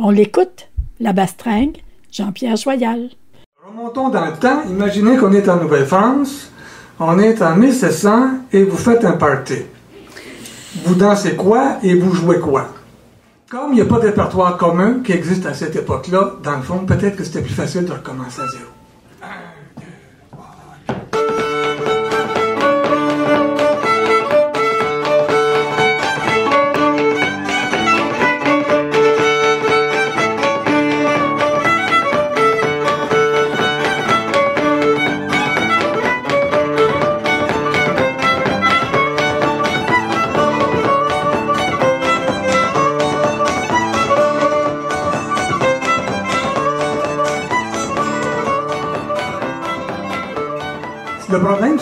On 0.00 0.10
l'écoute, 0.10 0.68
La 0.98 1.12
Bastringue, 1.12 1.76
Jean-Pierre 2.10 2.56
Joyal. 2.56 3.10
Remontons 3.64 4.08
dans 4.08 4.26
le 4.26 4.32
temps, 4.32 4.62
imaginez 4.68 5.16
qu'on 5.16 5.32
est 5.32 5.48
en 5.48 5.58
Nouvelle-France, 5.58 6.50
on 6.98 7.18
est 7.20 7.40
en 7.40 7.54
1700 7.54 8.30
et 8.52 8.64
vous 8.64 8.76
faites 8.76 9.04
un 9.04 9.12
party. 9.12 9.58
Vous 10.84 10.96
dansez 10.96 11.36
quoi 11.36 11.76
et 11.84 11.94
vous 11.94 12.12
jouez 12.12 12.40
quoi? 12.40 12.68
Comme 13.52 13.72
il 13.72 13.74
n'y 13.74 13.80
a 13.82 13.84
pas 13.84 13.98
de 13.98 14.06
répertoire 14.06 14.56
commun 14.56 15.00
qui 15.04 15.12
existe 15.12 15.44
à 15.44 15.52
cette 15.52 15.76
époque-là, 15.76 16.36
dans 16.42 16.56
le 16.56 16.62
fond, 16.62 16.86
peut-être 16.86 17.16
que 17.16 17.24
c'était 17.24 17.42
plus 17.42 17.52
facile 17.52 17.84
de 17.84 17.92
recommencer 17.92 18.40
à 18.40 18.46
zéro. 18.46 18.71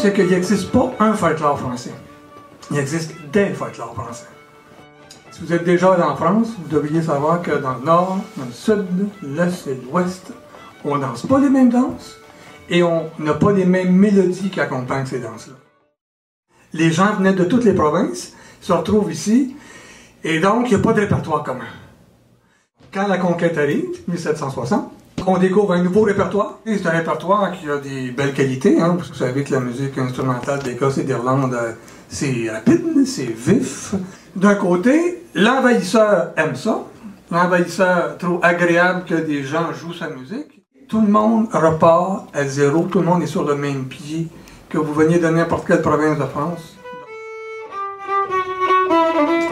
C'est 0.01 0.15
qu'il 0.15 0.29
n'existe 0.29 0.71
pas 0.71 0.93
un 0.99 1.13
folklore 1.13 1.59
français. 1.59 1.93
Il 2.71 2.79
existe 2.79 3.13
des 3.33 3.51
folklores 3.51 3.95
français. 3.95 4.29
Si 5.31 5.43
vous 5.43 5.53
êtes 5.53 5.65
déjà 5.65 5.93
allé 5.93 6.03
en 6.03 6.17
France, 6.17 6.49
vous 6.59 6.69
devriez 6.69 7.03
savoir 7.03 7.43
que 7.43 7.51
dans 7.51 7.75
le 7.75 7.85
nord, 7.85 8.19
dans 8.39 8.47
le 8.47 8.53
sud, 8.53 8.87
l'est 9.23 9.67
et 9.67 9.79
l'ouest, 9.85 10.33
on 10.85 10.97
ne 10.97 11.03
danse 11.03 11.27
pas 11.27 11.39
les 11.39 11.51
mêmes 11.51 11.69
danses 11.69 12.17
et 12.71 12.83
on 12.83 13.11
n'a 13.19 13.35
pas 13.35 13.53
les 13.53 13.67
mêmes 13.67 13.95
mélodies 13.95 14.49
qui 14.49 14.61
accompagnent 14.61 15.05
ces 15.05 15.21
danses-là. 15.21 15.57
Les 16.73 16.91
gens 16.91 17.13
venaient 17.17 17.35
de 17.35 17.45
toutes 17.45 17.65
les 17.65 17.75
provinces, 17.75 18.33
se 18.63 18.73
retrouvent 18.73 19.13
ici, 19.13 19.55
et 20.25 20.41
donc 20.41 20.71
il 20.71 20.77
n'y 20.77 20.81
a 20.81 20.83
pas 20.83 20.95
de 20.95 21.01
répertoire 21.01 21.43
commun. 21.43 21.69
Quand 22.95 23.07
la 23.07 23.19
conquête 23.19 23.59
arrive, 23.59 23.89
1760, 24.09 24.91
on 25.27 25.39
découvre 25.39 25.73
un 25.73 25.83
nouveau 25.83 26.03
répertoire. 26.03 26.59
C'est 26.67 26.87
un 26.87 26.91
répertoire 26.91 27.53
qui 27.53 27.69
a 27.71 27.79
des 27.79 28.11
belles 28.11 28.33
qualités. 28.33 28.81
Hein. 28.81 28.97
Vous 28.99 29.15
savez 29.15 29.45
que 29.45 29.53
la 29.53 29.61
musique 29.61 29.97
instrumentale 29.99 30.61
d'Écosse 30.61 30.99
et 30.99 31.05
d'Irlande, 31.05 31.55
euh, 31.55 31.73
c'est 32.09 32.51
rapide, 32.51 33.07
c'est 33.07 33.25
vif. 33.25 33.95
D'un 34.37 34.55
côté, 34.55 35.23
l'envahisseur 35.35 36.33
aime 36.37 36.57
ça. 36.57 36.85
L'envahisseur 37.31 38.19
trouve 38.19 38.41
agréable 38.43 39.05
que 39.05 39.15
des 39.15 39.43
gens 39.43 39.73
jouent 39.73 39.95
sa 39.95 40.09
musique. 40.11 40.63
Tout 40.89 41.01
le 41.01 41.09
monde 41.09 41.47
repart 41.53 42.29
à 42.35 42.45
zéro. 42.45 42.83
Tout 42.91 43.01
le 43.01 43.07
monde 43.07 43.23
est 43.23 43.27
sur 43.27 43.45
le 43.45 43.55
même 43.55 43.85
pied 43.85 44.29
que 44.69 44.79
vous 44.79 44.93
veniez 44.93 45.19
de 45.19 45.29
n'importe 45.29 45.67
quelle 45.67 45.83
province 45.83 46.19
de 46.19 46.25
France. 46.25 46.77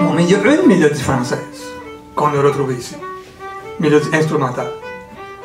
Bon, 0.00 0.12
mais 0.14 0.24
il 0.24 0.30
y 0.30 0.34
a 0.34 0.38
une 0.38 0.68
mélodie 0.68 1.02
française 1.02 1.38
qu'on 2.14 2.26
a 2.26 2.42
retrouvée 2.42 2.74
ici. 2.74 2.96
Mélodie 3.80 4.08
instrumentale 4.12 4.68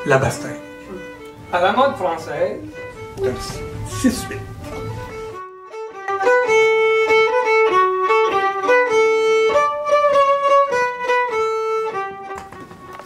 la 0.05 0.17
Bastille. 0.17 0.49
À 1.51 1.61
la 1.61 1.71
mode 1.71 1.95
française, 1.95 2.59
6-8. 3.89 4.37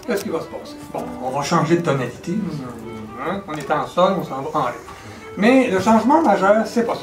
Qu'est-ce 0.05 0.23
qui 0.23 0.29
va 0.29 0.39
se 0.39 0.45
passer? 0.45 0.75
Bon, 0.93 1.03
on 1.21 1.29
va 1.31 1.43
changer 1.43 1.77
de 1.77 1.81
tonalité. 1.81 2.33
Hein? 3.21 3.41
On 3.47 3.53
est 3.53 3.69
en 3.69 3.85
sol, 3.85 4.13
on 4.19 4.23
s'en 4.23 4.41
va 4.41 4.59
en 4.59 4.63
ré. 4.63 4.73
Mais 5.35 5.67
le 5.67 5.79
changement 5.81 6.21
majeur, 6.21 6.65
c'est 6.65 6.85
pas 6.85 6.95
ça. 6.95 7.01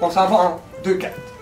On 0.00 0.10
s'en 0.10 0.26
va 0.26 0.36
en 0.36 0.60
2-4. 0.84 1.08
On 1.08 1.33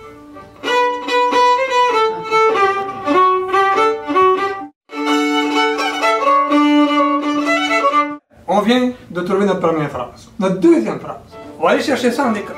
vient 8.62 8.92
de 9.10 9.20
trouver 9.20 9.46
notre 9.46 9.60
première 9.60 9.90
phrase. 9.90 10.28
Notre 10.38 10.56
deuxième 10.56 11.00
phrase. 11.00 11.16
On 11.58 11.64
va 11.64 11.70
aller 11.70 11.82
chercher 11.82 12.10
ça 12.10 12.24
en 12.26 12.34
Écosse. 12.34 12.56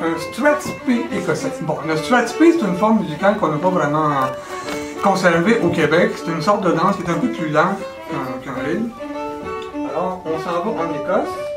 Un 0.00 0.18
Strathspey 0.32 1.00
écossais. 1.12 1.52
Bon, 1.62 1.76
le 1.86 1.96
Strathspey, 1.96 2.52
c'est 2.52 2.64
une 2.64 2.76
forme 2.76 3.00
musicale 3.00 3.36
qu'on 3.38 3.48
n'a 3.48 3.58
pas 3.58 3.70
vraiment 3.70 4.10
conservée 5.02 5.58
au 5.60 5.68
Québec. 5.70 6.12
C'est 6.16 6.30
une 6.30 6.42
sorte 6.42 6.62
de 6.62 6.70
danse 6.70 6.96
qui 6.96 7.02
est 7.02 7.10
un 7.10 7.18
peu 7.18 7.28
plus 7.28 7.48
lente 7.48 7.78
qu'un 8.44 8.52
qu 8.52 8.60
rythme. 8.64 8.90
Alors, 9.90 10.22
on 10.24 10.38
s'en 10.38 10.70
va 10.70 10.82
en 10.82 10.94
Écosse. 10.94 11.47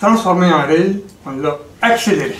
Transformé 0.00 0.50
en 0.50 0.66
rille, 0.66 1.04
on 1.26 1.32
l'a 1.32 1.58
accéléré. 1.82 2.34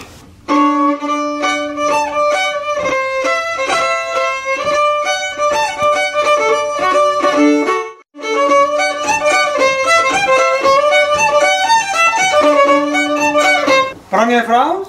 Première 14.10 14.44
phrase. 14.44 14.86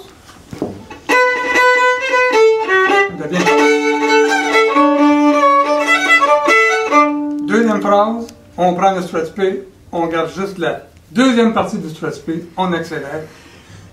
Deuxième 7.46 7.82
phrase, 7.82 8.26
on 8.56 8.74
prend 8.74 8.94
le 8.94 9.02
stretch 9.02 9.32
P, 9.32 9.68
on 9.92 10.06
garde 10.06 10.30
juste 10.34 10.56
la 10.58 10.80
deuxième 11.12 11.52
partie 11.52 11.78
du 11.78 11.88
P, 11.88 12.44
on 12.56 12.72
accélère. 12.72 13.22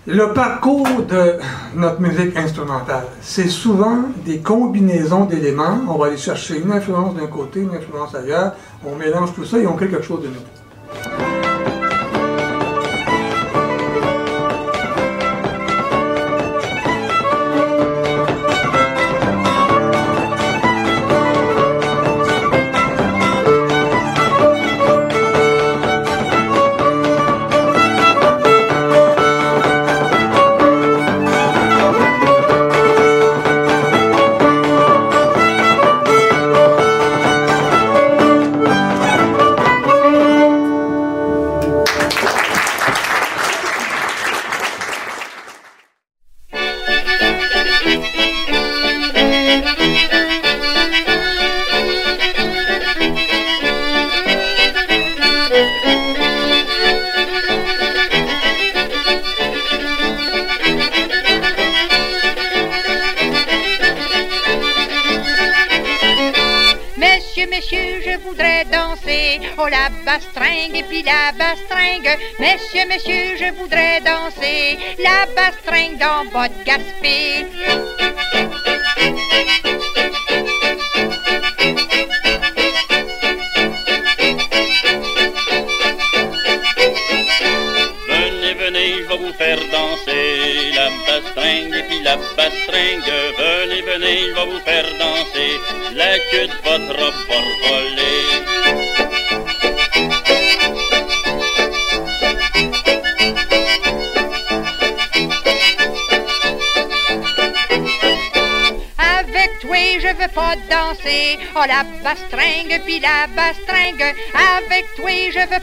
Le 0.08 0.34
parcours 0.34 0.88
de 1.08 1.34
notre 1.76 2.02
musique 2.02 2.36
instrumentale, 2.36 3.06
c'est 3.22 3.50
souvent 3.50 4.06
des 4.26 4.40
combinaisons 4.40 5.26
d'éléments. 5.26 5.82
On 5.88 5.98
va 5.98 6.08
aller 6.08 6.18
chercher 6.18 6.60
une 6.60 6.72
influence 6.72 7.16
d'un 7.16 7.28
côté, 7.28 7.60
une 7.60 7.76
influence 7.76 8.16
ailleurs. 8.16 8.54
On 8.86 8.96
mélange 8.96 9.34
tout 9.36 9.46
ça 9.46 9.58
et 9.58 9.68
on 9.68 9.74
crée 9.74 9.90
quelque 9.90 10.06
chose 10.06 10.24
de 10.24 10.28
nouveau. 10.30 11.29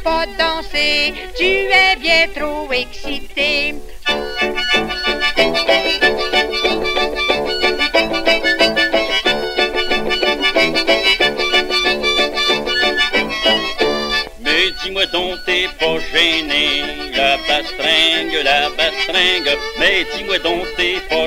Pas 0.06 0.26
danser. 0.38 1.14
Tu 1.36 1.50
es 1.82 1.96
bien 2.06 2.26
trop 2.36 2.72
excité. 2.72 3.74
Mais 14.44 14.64
dis-moi 14.80 15.06
donc, 15.06 15.44
t'es 15.44 15.66
pas 15.80 15.98
gêné, 16.12 17.10
la 17.16 17.36
bastringue, 17.48 18.38
la 18.44 18.70
bastringue. 18.78 19.52
Mais 19.80 20.06
dis-moi 20.14 20.38
donc, 20.38 20.64
t'es 20.76 20.98
pas 21.10 21.25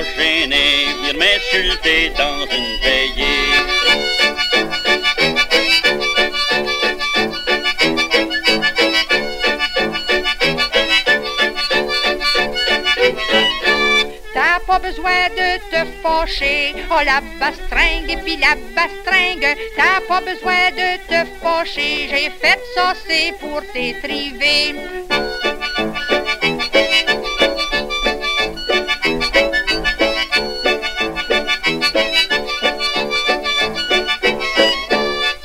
besoin 15.00 15.28
de 15.30 15.58
te 15.70 15.90
fâcher. 16.02 16.74
Oh 16.90 17.00
la 17.04 17.20
bastringue 17.38 18.10
et 18.10 18.16
puis 18.18 18.36
la 18.36 18.54
bastringue. 18.74 19.56
T'as 19.76 20.00
pas 20.06 20.20
besoin 20.20 20.70
de 20.72 20.98
te 21.08 21.30
fâcher. 21.40 22.08
J'ai 22.10 22.30
fait 22.30 22.60
ça, 22.74 22.92
c'est 23.06 23.32
pour 23.40 23.62
t'étriver. 23.72 24.74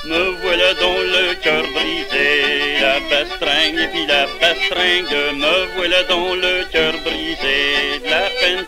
Me 0.05 0.23
voilà 0.41 0.73
dans 0.75 0.99
le 1.15 1.35
cœur 1.43 1.63
brisé, 1.73 2.79
la 2.81 2.99
bastringue 3.09 3.79
et 3.79 3.87
puis 3.87 4.05
la 4.05 4.25
bastringue. 4.41 5.35
Me 5.35 5.75
voilà 5.75 6.03
dans 6.03 6.35
le 6.35 6.65
cœur 6.71 6.94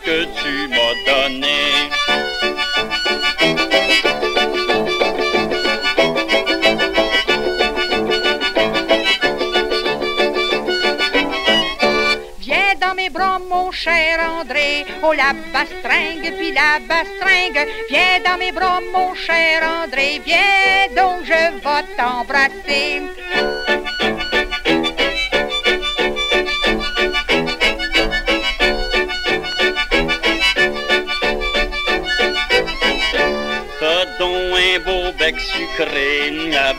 que 0.08 0.24
tu 0.40 0.68
m'as 0.68 0.94
donnée. 1.06 1.74
Viens 12.38 12.74
dans 12.80 12.94
mes 12.94 13.10
bras, 13.10 13.38
mon 13.38 13.70
cher 13.70 14.18
André. 14.40 14.86
Oh 15.02 15.12
la 15.12 15.34
bastringue 15.52 16.32
puis 16.38 16.52
la 16.52 16.78
bastringue. 16.88 17.68
Viens 17.90 18.20
dans 18.24 18.38
mes 18.38 18.52
bras, 18.52 18.80
mon 18.94 19.14
cher 19.14 19.62
André. 19.62 20.22
Viens 20.24 20.88
donc, 20.96 21.18
je 21.24 21.32
vais 21.32 21.84
t'embrasser. 21.98 23.17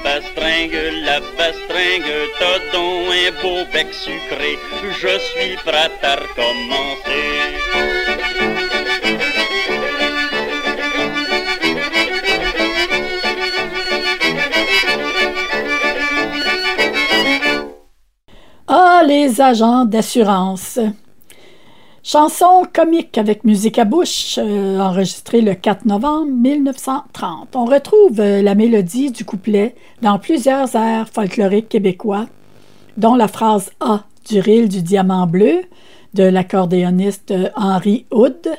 Bastringue, 0.04 1.04
la 1.06 1.20
bastringue. 1.38 2.30
T'as 2.40 2.60
donc 2.72 3.10
un 3.10 3.32
beau 3.42 3.66
bec 3.74 3.88
sucré, 3.94 4.58
je 5.02 5.20
suis 5.20 5.56
prêt 5.66 5.92
à 6.04 6.16
recommencer. 6.16 7.60
Ah, 18.68 19.02
les 19.06 19.42
agents 19.42 19.86
d'assurance. 19.86 20.80
Chanson 22.12 22.66
comique 22.74 23.20
avec 23.20 23.44
musique 23.44 23.78
à 23.78 23.86
bouche, 23.86 24.40
euh, 24.40 24.80
enregistrée 24.80 25.42
le 25.42 25.54
4 25.54 25.86
novembre 25.86 26.32
1930. 26.32 27.56
On 27.56 27.66
retrouve 27.66 28.20
euh, 28.20 28.42
la 28.42 28.56
mélodie 28.56 29.12
du 29.12 29.24
couplet 29.24 29.76
dans 30.02 30.18
plusieurs 30.18 30.76
airs 30.76 31.08
folkloriques 31.08 31.70
québécois, 31.70 32.26
dont 32.98 33.14
la 33.14 33.28
phrase 33.28 33.70
A 33.80 34.06
du 34.28 34.40
ril 34.40 34.70
du 34.70 34.82
diamant 34.82 35.28
bleu 35.28 35.62
de 36.16 36.24
l'accordéoniste 36.24 37.30
euh, 37.30 37.50
Henri 37.56 38.08
Houd, 38.10 38.50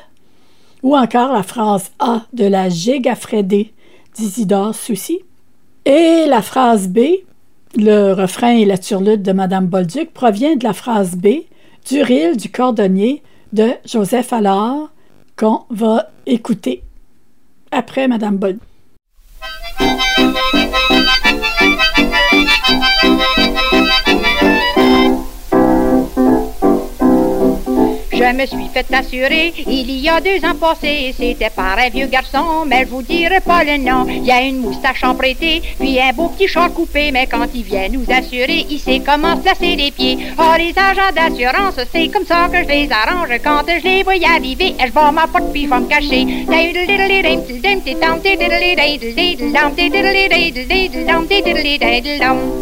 ou 0.81 0.95
encore 0.95 1.33
la 1.33 1.43
phrase 1.43 1.91
A 1.99 2.21
de 2.31 2.45
la 2.45 2.69
Frédé 3.17 3.73
d'Isidore 4.15 4.73
Soucy, 4.73 5.19
et 5.83 6.23
la 6.25 6.41
phrase 6.41 6.87
B 6.87 6.99
Le 7.75 8.13
refrain 8.13 8.51
et 8.51 8.63
la 8.63 8.77
turlute 8.77 9.23
de 9.23 9.33
Madame 9.33 9.65
Bolduc 9.65 10.13
provient 10.13 10.55
de 10.55 10.63
la 10.63 10.71
phrase 10.71 11.17
B 11.17 11.43
du 11.89 12.01
ril 12.01 12.37
du 12.37 12.49
cordonnier 12.49 13.21
de 13.53 13.71
Joseph 13.85 14.33
Allard 14.33 14.91
qu'on 15.37 15.61
va 15.69 16.09
écouter 16.25 16.83
après 17.71 18.07
Madame 18.07 18.37
Bolduc. 18.37 18.61
Je 28.21 28.37
me 28.37 28.45
suis 28.45 28.69
fait 28.71 28.85
assurer 28.93 29.51
il 29.65 29.89
y 29.99 30.07
a 30.07 30.21
deux 30.21 30.45
ans 30.45 30.53
passés. 30.53 31.11
C'était 31.17 31.49
par 31.49 31.79
un 31.79 31.89
vieux 31.89 32.05
garçon, 32.05 32.65
mais 32.67 32.81
je 32.81 32.89
vous 32.91 33.01
dirai 33.01 33.39
pas 33.39 33.63
le 33.63 33.77
nom. 33.77 34.05
Il 34.07 34.23
y 34.23 34.31
a 34.31 34.43
une 34.43 34.59
moustache 34.59 35.03
empruntée, 35.03 35.63
puis 35.79 35.99
un 35.99 36.13
beau 36.13 36.27
petit 36.27 36.47
char 36.47 36.71
coupé. 36.71 37.11
Mais 37.11 37.25
quand 37.25 37.47
il 37.55 37.63
vient 37.63 37.89
nous 37.89 38.05
assurer, 38.09 38.67
il 38.69 38.79
sait 38.79 39.01
comment 39.03 39.37
se 39.37 39.41
placer 39.41 39.75
les 39.75 39.89
pieds. 39.89 40.19
Oh, 40.37 40.53
les 40.55 40.71
agents 40.77 41.11
d'assurance, 41.15 41.79
c'est 41.91 42.09
comme 42.09 42.25
ça 42.25 42.47
que 42.47 42.59
je 42.59 42.67
les 42.67 42.89
arrange. 42.91 43.29
Quand 43.43 43.63
je 43.67 43.83
les 43.83 44.03
vois 44.03 44.13
arriver, 44.35 44.75
je 44.79 44.85
vais 44.85 45.11
ma 45.11 45.25
porte 45.25 45.51
puis 45.51 45.63
je 45.63 45.69
vais. 52.11 52.60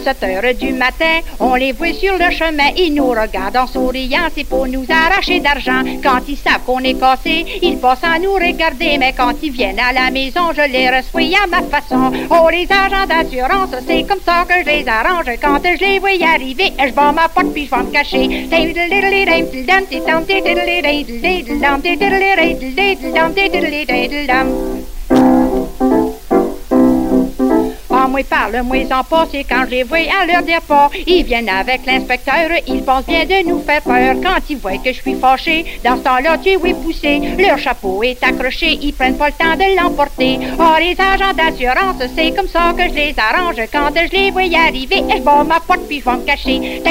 7 0.00 0.22
heures 0.22 0.54
du 0.54 0.72
matin, 0.72 1.20
on 1.38 1.54
les 1.54 1.72
voit 1.72 1.92
sur 1.92 2.14
le 2.16 2.30
chemin, 2.30 2.70
ils 2.76 2.94
nous 2.94 3.10
regardent 3.10 3.56
en 3.56 3.66
souriant, 3.66 4.28
c'est 4.34 4.44
pour 4.44 4.66
nous 4.66 4.86
arracher 4.88 5.40
d'argent. 5.40 5.82
Quand 6.02 6.20
ils 6.28 6.36
savent 6.36 6.64
qu'on 6.64 6.80
est 6.80 6.98
cassé, 6.98 7.44
ils 7.62 7.78
passent 7.78 8.04
à 8.04 8.18
nous 8.18 8.32
regarder, 8.32 8.96
mais 8.98 9.12
quand 9.16 9.34
ils 9.42 9.52
viennent 9.52 9.78
à 9.78 9.92
la 9.92 10.10
maison, 10.10 10.52
je 10.56 10.70
les 10.70 10.88
reçois 10.88 11.42
à 11.42 11.46
ma 11.46 11.62
façon. 11.62 12.12
Oh, 12.30 12.48
les 12.50 12.66
agents 12.70 13.06
d'assurance, 13.06 13.74
c'est 13.86 14.04
comme 14.04 14.20
ça 14.24 14.44
que 14.48 14.54
je 14.64 14.70
les 14.70 14.88
arrange. 14.88 15.26
Quand 15.40 15.60
je 15.62 15.84
les 15.84 15.98
vois 15.98 16.10
arriver, 16.34 16.72
je 16.78 16.92
bats 16.92 17.12
ma 17.12 17.28
porte 17.28 17.52
puis 17.52 17.66
je 17.66 17.70
vais 17.70 17.82
me 17.82 17.92
cacher. 17.92 18.48
Moi, 28.10 28.22
parle-moi 28.24 28.84
en 28.92 29.04
pas, 29.04 29.26
c'est 29.30 29.44
quand 29.44 29.64
je 29.66 29.70
les 29.70 29.82
vois 29.84 29.98
à 29.98 30.26
leur 30.26 30.42
départ. 30.42 30.90
Ils 31.06 31.24
viennent 31.24 31.48
avec 31.48 31.86
l'inspecteur, 31.86 32.50
ils 32.66 32.82
pensent 32.82 33.06
bien 33.06 33.24
de 33.24 33.48
nous 33.48 33.60
faire 33.62 33.82
peur. 33.82 34.16
Quand 34.22 34.40
ils 34.48 34.58
voient 34.58 34.78
que 34.78 34.92
je 34.92 35.00
suis 35.00 35.14
fâché, 35.14 35.64
dans 35.84 35.96
ce 35.96 36.02
temps-là, 36.02 36.38
tu 36.38 36.50
es 36.50 36.74
poussé. 36.74 37.20
Leur 37.38 37.58
chapeau 37.58 38.02
est 38.02 38.22
accroché, 38.22 38.78
ils 38.82 38.92
prennent 38.92 39.16
pas 39.16 39.28
le 39.28 39.32
temps 39.32 39.56
de 39.56 39.80
l'emporter. 39.80 40.38
Oh, 40.58 40.76
les 40.78 40.96
agents 41.00 41.34
d'assurance, 41.34 42.02
c'est 42.16 42.34
comme 42.34 42.48
ça 42.48 42.74
que 42.76 42.88
je 42.88 42.94
les 42.94 43.14
arrange. 43.16 43.56
Quand 43.72 43.90
je 43.94 44.16
les 44.16 44.30
vois 44.30 44.42
arriver, 44.66 45.04
je 45.08 45.22
bats 45.22 45.44
ma 45.44 45.60
porte 45.60 45.86
puis 45.88 46.02
je 46.04 46.10
me 46.10 46.24
cacher. 46.24 46.82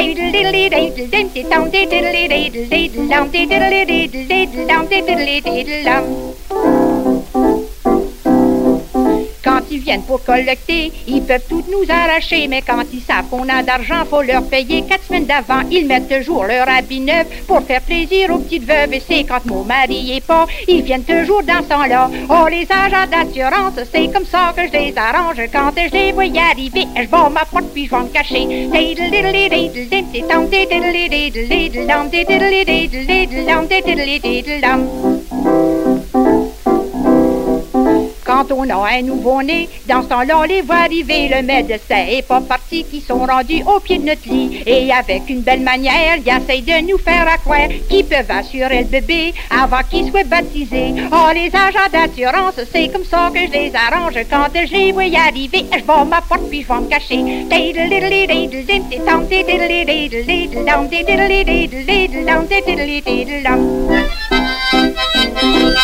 Quand 9.44 9.62
ils 9.72 9.80
viennent 9.80 10.04
pour 10.04 10.24
collecter, 10.24 10.92
ils 11.08 11.22
peuvent 11.24 11.48
tout 11.48 11.64
nous 11.70 11.90
arracher, 11.90 12.48
mais 12.48 12.62
quand 12.62 12.84
ils 12.94 13.02
savent 13.02 13.28
qu'on 13.30 13.48
a 13.48 13.64
d'argent, 13.64 14.04
faut 14.10 14.22
leur 14.22 14.44
payer 14.44 14.84
quatre 14.84 15.06
semaines 15.06 15.26
d'avant. 15.26 15.62
Ils 15.72 15.88
mettent 15.88 16.10
toujours 16.10 16.46
leur 16.46 16.68
habit 16.68 17.00
neuf 17.00 17.28
pour 17.48 17.62
faire 17.64 17.82
plaisir 17.82 18.34
aux 18.34 18.40
petites 18.40 18.66
veuves. 18.66 18.94
Et 18.94 19.02
c'est 19.08 19.24
quand 19.24 19.46
mon 19.46 19.64
mari 19.64 20.18
est 20.18 20.26
pas, 20.26 20.46
ils 20.68 20.82
viennent 20.82 21.04
toujours 21.04 21.44
dans 21.44 21.64
ce 21.64 21.70
temps-là. 21.70 22.10
Oh, 22.30 22.48
les 22.50 22.68
agents 22.70 23.10
d'assurance, 23.10 23.80
c'est 23.92 24.12
comme 24.12 24.26
ça 24.26 24.54
que 24.56 24.68
je 24.68 24.74
les 24.74 24.94
arrange. 24.98 25.38
Quand 25.52 25.72
je 25.76 25.92
les 25.92 26.12
vois 26.12 26.26
y 26.26 26.38
arriver, 26.38 26.88
je 26.96 27.08
bats 27.08 27.30
ma 27.30 27.46
porte 27.46 27.66
puis 27.74 27.86
je 27.86 27.92
vais 27.92 28.04
me 28.04 28.10
cacher. 28.10 28.70
Quand 38.40 38.56
on 38.56 38.70
a 38.70 38.90
un 38.94 39.02
nouveau-né, 39.02 39.68
dans 39.86 40.02
ce 40.02 40.08
temps-là, 40.08 40.40
on 40.40 40.44
les 40.44 40.62
voit 40.62 40.78
arriver. 40.78 41.28
Le 41.28 41.42
médecin 41.42 42.06
est 42.08 42.26
pas 42.26 42.40
parti, 42.40 42.86
qui 42.86 43.02
sont 43.02 43.26
rendus 43.26 43.64
au 43.68 43.82
pied 43.82 43.98
de 43.98 44.06
notre 44.06 44.30
lit. 44.30 44.64
Et 44.66 44.90
avec 44.94 45.30
une 45.30 45.42
belle 45.42 45.60
manière, 45.60 46.16
il 46.16 46.32
essaye 46.32 46.62
de 46.62 46.90
nous 46.90 46.98
faire 46.98 47.28
croire 47.42 47.68
qu'ils 47.90 48.06
peuvent 48.06 48.32
assurer 48.32 48.84
le 48.84 48.86
bébé 48.86 49.34
avant 49.50 49.82
qu'il 49.90 50.10
soit 50.10 50.24
baptisé. 50.24 50.94
Oh, 51.12 51.32
les 51.34 51.52
agents 51.54 51.92
d'assurance, 51.92 52.62
c'est 52.72 52.88
comme 52.88 53.04
ça 53.04 53.30
que 53.34 53.42
je 53.42 53.52
les 53.52 53.74
arrange. 53.76 54.18
Quand 54.30 54.46
je 54.54 54.72
les 54.72 54.94
vois 54.94 55.04
arriver, 55.04 55.66
je 55.74 55.80
vais 55.80 56.06
ma 56.10 56.22
porte 56.22 56.50
puis 56.50 56.62
je 56.62 56.68
vais 56.70 56.80
me 56.80 56.88
cacher. 56.88 57.20
Et 65.42 65.80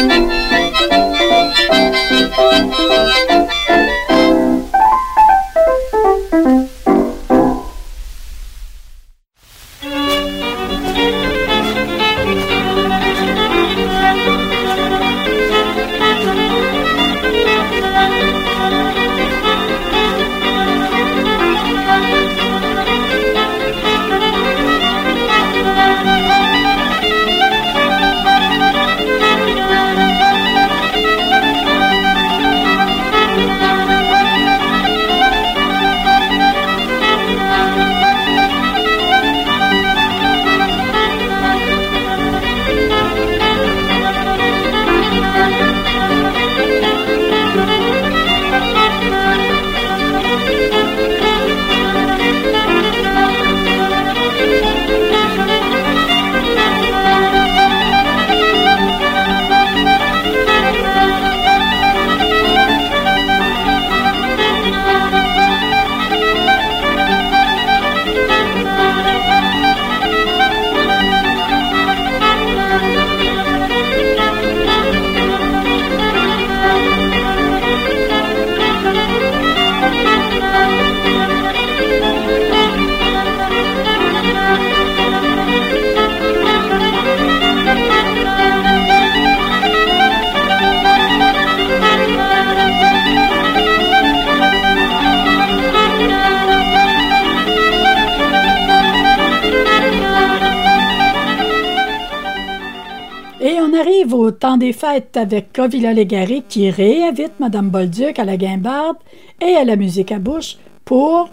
des 104.57 104.73
fêtes 104.73 105.17
avec 105.17 105.51
Covilla 105.53 105.93
Légaré 105.93 106.43
qui 106.47 106.69
réinvite 106.69 107.39
Madame 107.39 107.69
Bolduc 107.69 108.19
à 108.19 108.25
la 108.25 108.37
guimbarde 108.37 108.97
et 109.41 109.55
à 109.55 109.63
la 109.63 109.75
musique 109.75 110.11
à 110.11 110.19
bouche 110.19 110.57
pour 110.85 111.29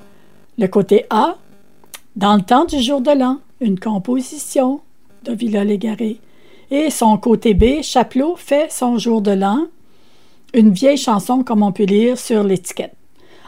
le 0.59 0.67
côté 0.67 1.07
A, 1.11 1.37
dans 2.17 2.35
le 2.35 2.43
temps 2.43 2.65
du 2.65 2.81
jour 2.81 3.01
de 3.01 3.11
l'an, 3.11 3.39
une 3.61 3.79
composition 3.79 4.81
de 5.25 5.33
Villa 5.33 5.65
Légaré. 5.65 6.19
Et 6.71 6.91
son 6.91 7.17
côté 7.19 7.55
B, 7.55 7.83
Chapelot 7.83 8.37
fait 8.37 8.71
son 8.71 8.99
jour 8.99 9.21
de 9.21 9.33
l'an, 9.33 9.67
une 10.55 10.73
vieille 10.73 10.97
chanson 10.97 11.43
comme 11.43 11.63
on 11.63 11.73
peut 11.73 11.85
lire 11.85 12.19
sur 12.19 12.43
l'étiquette, 12.43 12.95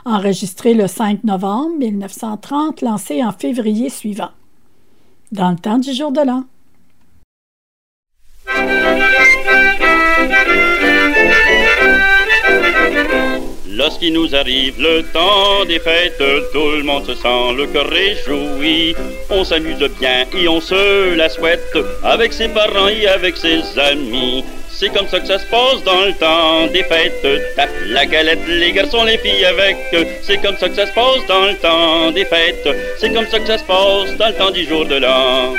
enregistrée 0.05 0.75
le 0.75 0.87
5 0.87 1.25
novembre 1.25 1.77
1930, 1.79 2.83
lancée 2.83 3.25
en 3.25 3.33
février 3.33 3.89
suivant. 3.89 4.31
Dans 5.33 5.51
le 5.51 5.57
temps 5.57 5.79
du 5.79 5.93
jour 5.93 6.13
de 6.13 6.21
l'an. 6.21 6.45
Lorsqu'il 13.85 14.15
nous 14.15 14.35
arrive 14.35 14.81
le 14.81 15.03
temps 15.13 15.63
des 15.67 15.79
fêtes, 15.79 16.17
tout 16.55 16.71
le 16.71 16.83
monde 16.85 17.05
se 17.05 17.15
sent 17.15 17.53
le 17.55 17.67
cœur 17.67 17.87
réjoui. 17.87 18.97
On 19.29 19.45
s'amuse 19.45 19.77
bien 20.01 20.25
et 20.35 20.49
on 20.49 20.59
se 20.59 21.15
la 21.15 21.29
souhaite 21.29 21.77
avec 22.03 22.33
ses 22.33 22.49
parents 22.49 22.89
et 22.89 23.07
avec 23.07 23.37
ses 23.37 23.79
amis. 23.79 24.43
C'est 24.71 24.89
comme 24.89 25.07
ça 25.07 25.21
que 25.21 25.27
ça 25.27 25.39
se 25.39 25.45
passe 25.49 25.85
dans 25.85 26.01
le 26.07 26.15
temps 26.15 26.67
des 26.73 26.83
fêtes. 26.85 27.27
Tape 27.57 27.69
la 27.89 28.07
galette, 28.07 28.49
les 28.49 28.73
garçons, 28.73 29.05
les 29.05 29.19
filles 29.19 29.45
avec. 29.45 29.77
C'est 30.23 30.39
comme 30.39 30.57
ça 30.57 30.71
que 30.71 30.77
ça 30.77 30.87
se 30.87 30.93
passe 30.95 31.27
dans 31.29 31.45
le 31.45 31.55
temps 31.57 32.11
des 32.11 32.25
fêtes. 32.25 32.67
C'est 32.99 33.13
comme 33.13 33.27
ça 33.27 33.39
que 33.39 33.47
ça 33.47 33.59
se 33.59 33.65
passe 33.65 34.17
dans 34.17 34.29
le 34.29 34.35
temps 34.35 34.51
du 34.51 34.65
jour 34.65 34.87
de 34.87 34.97
l'an. 34.97 35.53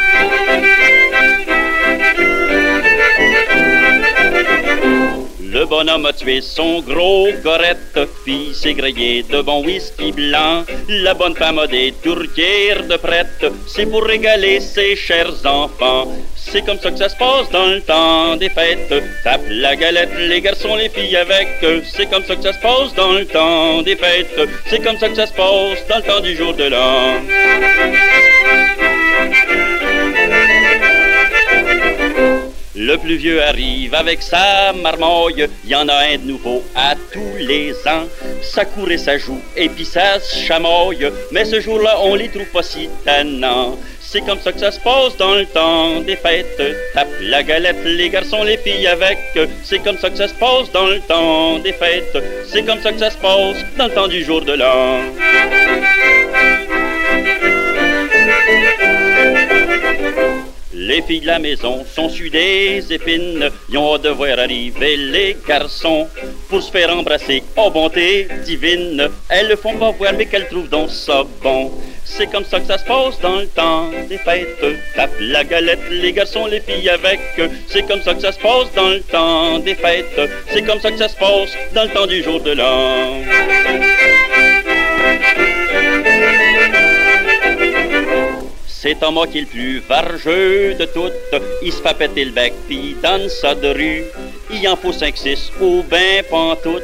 Le 5.56 5.65
bonhomme 5.65 6.06
a 6.06 6.12
tué 6.12 6.41
son 6.41 6.82
gros 6.82 7.30
corette, 7.41 7.98
fit 8.26 8.54
s'égrailler 8.54 9.24
de 9.24 9.41
bon 9.41 9.63
whisky 9.63 10.12
blanc. 10.12 10.65
La 10.89 11.13
bonne 11.13 11.34
femme 11.34 11.60
a 11.60 11.65
des 11.65 11.94
tourtières 12.04 12.84
de 12.84 12.98
prête, 12.98 13.46
c'est 13.65 13.86
pour 13.86 14.04
régaler 14.04 14.60
ses 14.60 14.98
chers 14.98 15.46
enfants. 15.46 16.12
C'est 16.36 16.65
comme 16.65 16.78
ça 16.78 16.91
que 16.91 16.98
ça 16.98 17.08
se 17.08 17.15
passe 17.15 17.50
dans 17.52 17.68
le 17.68 17.80
temps 17.80 18.36
des 18.36 18.50
fêtes. 18.50 18.94
Tape 19.24 19.46
la 19.50 19.78
galette, 19.78 20.12
les 20.18 20.41
garçons, 20.41 20.76
les 20.76 20.89
filles 20.89 21.15
avec. 21.15 21.48
C'est 21.86 22.10
comme 22.10 22.26
ça 22.26 22.36
que 22.36 22.44
ça 22.44 22.52
se 22.52 22.60
passe 22.60 22.94
dans 22.94 23.13
le 23.13 23.26
temps 23.26 23.82
des 23.82 23.96
fêtes. 23.96 24.38
C'est 24.68 24.84
comme 24.84 24.98
ça 24.98 25.08
que 25.08 25.15
ça 25.15 25.26
se 25.26 25.34
passe 25.34 25.88
dans 25.88 25.96
le 25.96 26.04
temps 26.04 26.20
du 26.20 26.36
jour 26.36 26.54
de 26.54 26.65
l'an. 26.65 27.22
Le 32.77 32.97
plus 32.97 33.15
vieux 33.15 33.41
arrive 33.41 33.95
avec 33.95 34.21
sa 34.21 34.73
marmoille, 34.73 35.47
y 35.65 35.75
en 35.75 35.88
a 35.88 35.95
un 35.95 36.17
de 36.17 36.25
nouveau 36.25 36.61
à 36.75 36.95
tous 37.13 37.38
les 37.39 37.71
ans. 37.88 38.05
Ça 38.41 38.65
court 38.65 38.91
et 38.91 38.97
ça 38.97 39.17
joue, 39.17 39.39
et 39.55 39.69
puis 39.69 39.85
ça 39.85 40.19
chamoille, 40.19 41.09
mais 41.31 41.45
ce 41.45 41.61
jour-là, 41.61 41.97
on 42.01 42.15
les 42.15 42.27
trouve 42.27 42.47
pas 42.47 42.63
si 42.63 42.89
tannants. 43.05 43.77
C'est 44.01 44.21
comme 44.21 44.39
ça 44.39 44.51
que 44.51 44.59
ça 44.59 44.71
se 44.71 44.79
passe 44.81 45.15
dans 45.17 45.35
le 45.35 45.45
temps 45.45 46.01
des 46.01 46.17
fêtes. 46.17 46.61
Tape 46.93 47.07
la 47.21 47.43
galette, 47.43 47.83
les 47.85 48.09
garçons, 48.09 48.43
les 48.43 48.57
filles 48.57 48.88
avec. 48.88 49.19
C'est 49.63 49.79
comme 49.79 49.97
ça 49.97 50.09
que 50.09 50.17
ça 50.17 50.27
se 50.27 50.33
passe 50.33 50.71
dans 50.71 50.88
le 50.88 50.99
temps 50.99 51.59
des 51.59 51.73
fêtes. 51.73 52.17
C'est 52.51 52.63
comme 52.63 52.81
ça 52.81 52.91
que 52.91 52.99
ça 52.99 53.09
se 53.09 53.17
passe 53.17 53.57
dans 53.77 53.88
le 53.88 53.93
temps 53.93 54.07
du 54.07 54.23
jour 54.23 54.41
de 54.41 54.53
l'an. 54.53 54.99
Les 60.77 61.01
filles 61.03 61.21
de 61.21 61.27
la 61.27 61.39
maison 61.39 61.85
sont 61.85 62.09
su 62.09 62.29
des 62.29 62.83
épines, 62.91 63.49
ils 63.69 63.77
ont 63.77 63.95
hâte 63.95 64.01
de 64.01 64.09
voir 64.09 64.38
arriver 64.39 64.97
les 64.97 65.38
garçons 65.47 66.05
pour 66.49 66.61
se 66.61 66.69
faire 66.69 66.93
embrasser. 66.93 67.43
Oh 67.55 67.71
bonté 67.71 68.27
divine, 68.43 69.07
elles 69.29 69.47
le 69.47 69.55
font 69.55 69.77
pas 69.77 69.91
voir 69.91 70.11
mais 70.17 70.25
qu'elles 70.25 70.49
trouvent 70.49 70.67
donc 70.67 70.89
ça 70.89 71.23
bon. 71.41 71.71
C'est 72.03 72.27
comme 72.27 72.43
ça 72.43 72.59
que 72.59 72.67
ça 72.67 72.77
se 72.77 72.83
passe 72.83 73.19
dans 73.21 73.38
le 73.38 73.47
temps 73.47 73.89
des 74.09 74.17
fêtes. 74.17 74.65
Tape 74.97 75.11
la 75.21 75.45
galette, 75.45 75.79
les 75.89 76.11
garçons, 76.11 76.45
les 76.45 76.59
filles 76.59 76.89
avec. 76.89 77.21
C'est 77.67 77.88
comme 77.88 78.01
ça 78.01 78.13
que 78.13 78.21
ça 78.21 78.33
se 78.33 78.39
passe 78.39 78.71
dans 78.75 78.89
le 78.89 78.99
temps 78.99 79.59
des 79.59 79.75
fêtes. 79.75 80.19
C'est 80.51 80.61
comme 80.61 80.81
ça 80.81 80.91
que 80.91 80.97
ça 80.97 81.07
se 81.07 81.15
passe 81.15 81.51
dans 81.73 81.83
le 81.83 81.89
temps 81.89 82.05
du 82.05 82.21
jour 82.21 82.41
de 82.41 82.51
l'an. 82.51 83.21
C'est 88.86 89.00
Thomas 89.00 89.26
qui 89.26 89.39
est 89.39 89.41
le 89.41 89.48
plus 89.48 89.80
vargeux 89.89 90.76
de 90.76 90.86
toutes. 90.86 91.41
Il 91.63 91.74
se 91.74 91.82
fait 91.82 91.98
péter 91.98 92.24
le 92.24 92.30
bec, 92.30 92.54
puis 92.67 92.95
donne 93.02 93.28
ça 93.30 93.56
de 93.56 93.69
rue. 93.69 94.04
Il 94.52 94.67
en 94.67 94.76
faut 94.76 94.91
5-6 94.91 95.54
ou 95.60 95.84
ben 95.89 96.24
pantoute. 96.30 96.84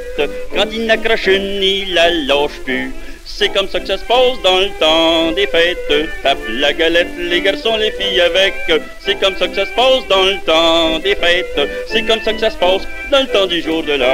Quand 0.51 0.65
il 0.71 0.87
n'accroche 0.87 1.27
une, 1.27 1.61
il 1.61 1.93
la 1.93 2.09
lâche 2.09 2.59
plus. 2.65 2.91
C'est 3.23 3.49
comme 3.49 3.67
ça 3.67 3.79
que 3.79 3.85
ça 3.85 3.99
se 3.99 4.05
passe 4.05 4.41
dans 4.43 4.57
le 4.61 4.69
temps 4.79 5.31
des 5.33 5.45
fêtes. 5.45 5.77
Tape 6.23 6.39
la 6.49 6.73
galette, 6.73 7.09
les 7.19 7.41
garçons, 7.41 7.77
les 7.77 7.91
filles 7.91 8.21
avec. 8.21 8.55
C'est 9.05 9.19
comme 9.19 9.35
ça 9.35 9.47
que 9.47 9.53
ça 9.53 9.67
se 9.67 9.75
passe 9.75 10.07
dans 10.09 10.23
le 10.23 10.39
temps 10.43 10.97
des 10.97 11.13
fêtes. 11.13 11.69
C'est 11.85 12.01
comme 12.01 12.21
ça 12.23 12.33
que 12.33 12.39
ça 12.39 12.49
se 12.49 12.57
passe 12.57 12.81
dans 13.11 13.19
le 13.19 13.27
temps 13.27 13.45
du 13.45 13.61
jour 13.61 13.83
de 13.83 13.93
l'an. 13.93 14.07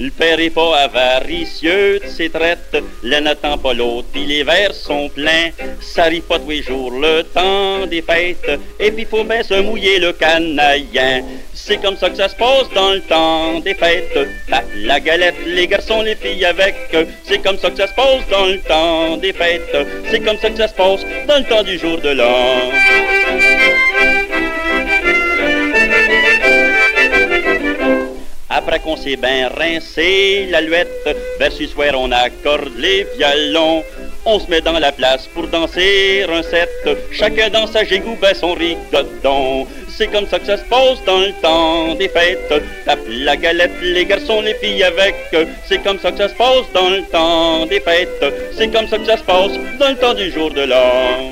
Le 0.00 0.10
père 0.10 0.40
est 0.40 0.48
pas 0.48 0.78
avaricieux 0.78 2.00
de 2.00 2.08
ses 2.08 2.30
traites, 2.30 2.74
l'un 3.02 3.20
n'attend 3.20 3.58
pas 3.58 3.74
l'autre, 3.74 4.08
puis 4.10 4.24
les 4.24 4.44
verres 4.44 4.72
sont 4.72 5.10
pleins. 5.10 5.50
Ça 5.82 6.04
arrive 6.04 6.22
pas 6.22 6.38
tous 6.38 6.48
les 6.48 6.62
jours 6.62 6.90
le 6.90 7.22
temps 7.22 7.86
des 7.86 8.00
fêtes, 8.00 8.50
et 8.78 8.90
puis 8.92 9.04
faut 9.04 9.24
bien 9.24 9.42
se 9.42 9.60
mouiller 9.60 9.98
le 9.98 10.14
canaillin. 10.14 11.22
C'est 11.52 11.76
comme 11.82 11.98
ça 11.98 12.08
que 12.08 12.16
ça 12.16 12.30
se 12.30 12.34
passe 12.34 12.70
dans 12.74 12.92
le 12.92 13.00
temps 13.00 13.60
des 13.60 13.74
fêtes. 13.74 14.18
Tape 14.48 14.64
la 14.74 15.00
galette, 15.00 15.34
les 15.44 15.66
garçons, 15.66 16.00
les 16.00 16.14
filles 16.14 16.46
avec. 16.46 16.74
C'est 17.24 17.42
comme 17.42 17.58
ça 17.58 17.68
que 17.68 17.76
ça 17.76 17.86
se 17.86 17.94
passe 17.94 18.26
dans 18.30 18.46
le 18.46 18.58
temps 18.60 19.18
des 19.18 19.34
fêtes. 19.34 19.76
C'est 20.10 20.20
comme 20.20 20.38
ça 20.38 20.48
que 20.48 20.56
ça 20.56 20.68
se 20.68 20.74
passe 20.74 21.00
dans 21.28 21.36
le 21.36 21.44
temps 21.44 21.62
du 21.62 21.78
jour 21.78 21.98
de 21.98 22.08
l'an. 22.08 22.70
Après 28.52 28.80
qu'on 28.80 28.96
s'est 28.96 29.16
bien 29.16 29.48
rincé 29.48 30.48
l'alouette, 30.50 31.08
vers 31.38 31.52
ce 31.52 31.66
soir 31.68 31.92
on 31.94 32.10
accorde 32.10 32.72
les 32.76 33.06
violons. 33.16 33.84
On 34.26 34.40
se 34.40 34.50
met 34.50 34.60
dans 34.60 34.78
la 34.78 34.90
place 34.90 35.28
pour 35.28 35.46
danser 35.46 36.26
un 36.28 36.42
set. 36.42 36.68
Chacun 37.12 37.48
dans 37.48 37.68
sa 37.68 37.84
gigoube 37.84 38.26
son 38.34 38.54
rigodon. 38.54 39.68
C'est 39.88 40.08
comme 40.08 40.26
ça 40.26 40.40
que 40.40 40.46
ça 40.46 40.56
se 40.56 40.64
passe 40.64 40.98
dans 41.06 41.20
le 41.20 41.32
temps 41.40 41.94
des 41.94 42.08
fêtes. 42.08 42.52
Tape 42.84 42.98
la 43.08 43.36
galette, 43.36 43.70
les 43.82 44.04
garçons, 44.04 44.40
les 44.40 44.54
filles 44.54 44.82
avec. 44.82 45.14
C'est 45.66 45.82
comme 45.84 46.00
ça 46.00 46.10
que 46.10 46.18
ça 46.18 46.28
se 46.28 46.34
passe 46.34 46.66
dans 46.74 46.90
le 46.90 47.02
temps 47.02 47.66
des 47.66 47.80
fêtes. 47.80 48.24
C'est 48.56 48.68
comme 48.68 48.88
ça 48.88 48.98
que 48.98 49.06
ça 49.06 49.16
se 49.16 49.22
passe 49.22 49.52
dans 49.78 49.90
le 49.90 49.96
temps 49.96 50.14
du 50.14 50.30
jour 50.32 50.50
de 50.50 50.62
l'an. 50.62 51.30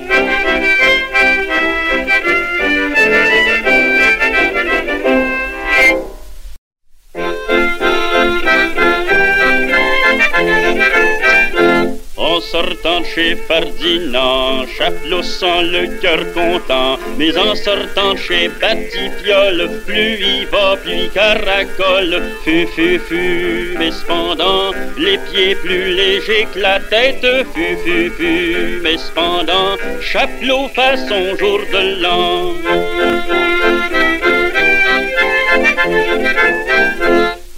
En 12.39 12.41
sortant 12.41 13.03
chez 13.03 13.35
Ferdinand, 13.35 14.65
Chapelot 14.69 15.25
sent 15.25 15.63
le 15.73 15.89
cœur 16.01 16.21
content. 16.33 16.97
Mais 17.19 17.37
en 17.37 17.57
sortant 17.57 18.17
chez 18.17 18.49
Batipiole, 18.61 19.69
plus 19.85 20.19
il 20.21 20.47
va, 20.47 20.77
plus 20.77 20.93
il 20.93 21.11
caracole. 21.11 22.23
Fu, 22.45 22.65
fu, 22.69 23.01
fu, 23.01 23.75
mais 23.77 23.91
cependant, 23.91 24.71
les 24.97 25.19
pieds 25.19 25.57
plus 25.57 25.93
légers 25.97 26.47
que 26.55 26.61
la 26.61 26.79
tête. 26.79 27.27
Fu, 27.53 27.77
fu, 27.85 28.09
fu, 28.17 28.81
mais 28.85 28.99
cependant, 28.99 29.75
Chapelot 30.01 30.69
fait 30.69 30.97
son 31.09 31.37
jour 31.37 31.59
de 31.73 32.01
l'an. 32.03 32.55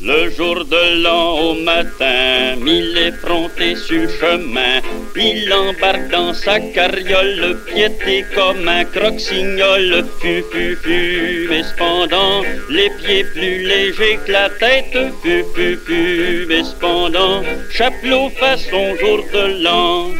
Le 0.03 0.31
jour 0.31 0.65
de 0.65 1.03
l'an 1.03 1.39
au 1.39 1.55
matin, 1.55 2.57
mille 2.57 2.97
effronté 2.97 3.77
sur 3.77 4.01
le 4.01 4.09
chemin, 4.09 4.81
il 5.15 5.53
embarque 5.53 6.09
dans 6.09 6.33
sa 6.33 6.59
carriole, 6.59 7.59
piété 7.67 8.25
comme 8.35 8.67
un 8.67 8.85
croque-signol, 8.85 10.07
fu 10.19 10.43
fu 10.51 11.47
mais 11.51 11.63
cependant, 11.63 12.43
les 12.71 12.89
pieds 12.99 13.25
plus 13.25 13.59
légers 13.67 14.19
que 14.25 14.33
la 14.33 14.49
tête, 14.49 14.97
fu 15.23 15.45
fu 15.55 15.79
fu, 15.85 16.47
mais 16.49 16.65
cependant, 16.65 17.43
Chapelot 17.71 18.31
fait 18.31 18.57
son 18.71 18.97
jour 18.97 19.23
de 19.35 19.63
l'an. 19.63 20.11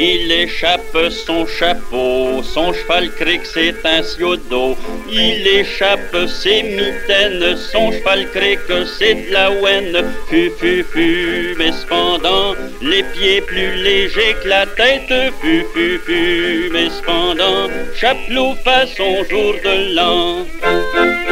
Il 0.00 0.30
échappe 0.30 0.96
son 1.10 1.44
chapeau, 1.44 2.40
son 2.44 2.72
cheval 2.72 3.10
cric 3.16 3.40
c'est 3.44 3.84
un 3.84 4.00
siodo. 4.04 4.76
Il 5.10 5.44
échappe 5.44 6.16
ses 6.28 6.62
mitaines, 6.62 7.56
son 7.56 7.90
cheval 7.90 8.30
cric 8.30 8.60
c'est 8.96 9.14
de 9.26 9.32
la 9.32 9.50
ouenne. 9.50 10.04
Fu 10.28 10.52
fu 10.56 10.84
fu, 10.84 11.56
mais 11.58 11.72
cependant, 11.72 12.54
les 12.80 13.02
pieds 13.12 13.40
plus 13.40 13.74
légers 13.82 14.36
que 14.40 14.48
la 14.48 14.66
tête. 14.66 15.32
Fu 15.40 15.64
fu 15.74 15.98
fu, 16.06 16.70
mais 16.72 16.90
cependant, 16.90 17.66
Chapelot 17.96 18.54
fait 18.62 18.86
son 18.96 19.24
jour 19.24 19.54
de 19.64 19.96
l'an. 19.96 21.27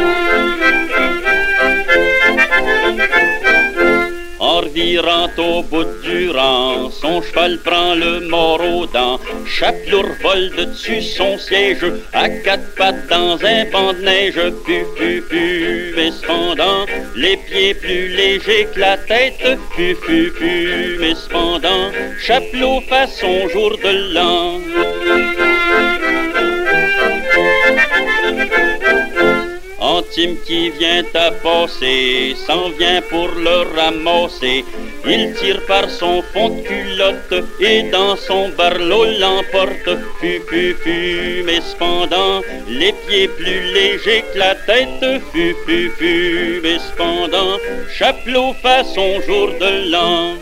En 4.77 4.79
revirant 4.79 5.29
au 5.39 5.63
bout 5.63 5.87
du 6.03 6.29
rang, 6.29 6.91
son 6.91 7.19
cheval 7.23 7.57
prend 7.63 7.95
le 7.95 8.19
mort 8.27 8.61
aux 8.61 8.85
dents. 8.85 9.19
Chapelot 9.47 10.05
vole 10.21 10.51
de 10.55 10.65
dessus 10.65 11.01
son 11.01 11.35
siège, 11.39 11.83
à 12.13 12.29
quatre 12.29 12.75
pattes 12.75 13.07
dans 13.09 13.43
un 13.43 13.65
banc 13.71 13.93
de 13.93 14.01
neige. 14.01 14.39
Pu, 14.65 14.85
pu, 14.95 15.23
pu, 15.27 15.93
mais 15.95 16.11
cependant, 16.11 16.85
les 17.15 17.37
pieds 17.37 17.73
plus 17.73 18.09
légers 18.09 18.67
que 18.71 18.79
la 18.79 18.97
tête. 18.97 19.57
Pu, 19.75 19.95
pu, 19.95 20.31
pu, 20.37 20.97
mais 20.99 21.15
cependant, 21.15 21.89
Chapelot 22.19 22.81
fait 22.81 23.09
son 23.09 23.49
jour 23.49 23.71
de 23.83 24.13
l'an. 24.13 25.46
Qui 30.45 30.71
vient 30.71 31.03
à 31.13 31.29
passer 31.29 32.35
s'en 32.47 32.69
vient 32.69 33.01
pour 33.03 33.27
le 33.27 33.57
ramasser. 33.75 34.65
Il 35.05 35.33
tire 35.35 35.61
par 35.67 35.87
son 35.89 36.23
fond 36.33 36.49
de 36.49 36.61
culotte 36.61 37.45
et 37.59 37.83
dans 37.83 38.15
son 38.15 38.49
barlot 38.49 39.05
l'emporte. 39.19 39.89
Fu, 40.19 40.41
fu, 40.49 40.75
fu, 40.81 41.43
mais 41.45 41.61
cependant, 41.61 42.41
les 42.67 42.93
pieds 43.05 43.27
plus 43.27 43.61
légers 43.73 44.23
que 44.33 44.39
la 44.39 44.55
tête. 44.55 45.21
Fu, 45.31 45.55
fu, 45.65 45.91
fu, 45.97 46.61
mais 46.63 46.79
cependant, 46.79 47.57
Chapelot 47.95 48.53
fait 48.53 48.85
son 48.95 49.21
jour 49.21 49.49
de 49.59 49.91
l'an. 49.91 50.35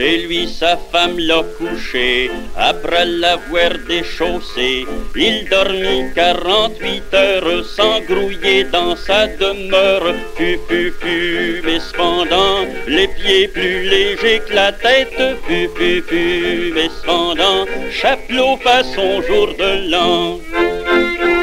Chez 0.00 0.16
lui, 0.26 0.48
sa 0.48 0.78
femme 0.78 1.18
l'a 1.18 1.42
couché, 1.58 2.30
après 2.56 3.04
l'avoir 3.04 3.72
déchaussé. 3.86 4.86
Il 5.14 5.46
dormit 5.50 6.04
48 6.14 7.02
heures 7.12 7.66
sans 7.66 8.00
grouiller 8.08 8.64
dans 8.64 8.96
sa 8.96 9.26
demeure. 9.26 10.14
Fu, 10.36 10.58
fu, 10.66 10.90
fu, 10.98 11.60
mais 11.66 11.80
cependant, 11.80 12.64
les 12.86 13.08
pieds 13.08 13.48
plus 13.48 13.82
légers 13.90 14.40
que 14.48 14.54
la 14.54 14.72
tête. 14.72 15.20
Fu, 15.46 15.68
fu, 15.76 16.02
fu, 16.08 16.72
mais 16.74 16.88
cependant, 16.88 17.66
Chapelot 17.90 18.56
fait 18.56 18.84
son 18.94 19.20
jour 19.20 19.48
de 19.48 19.90
l'an. 19.90 21.39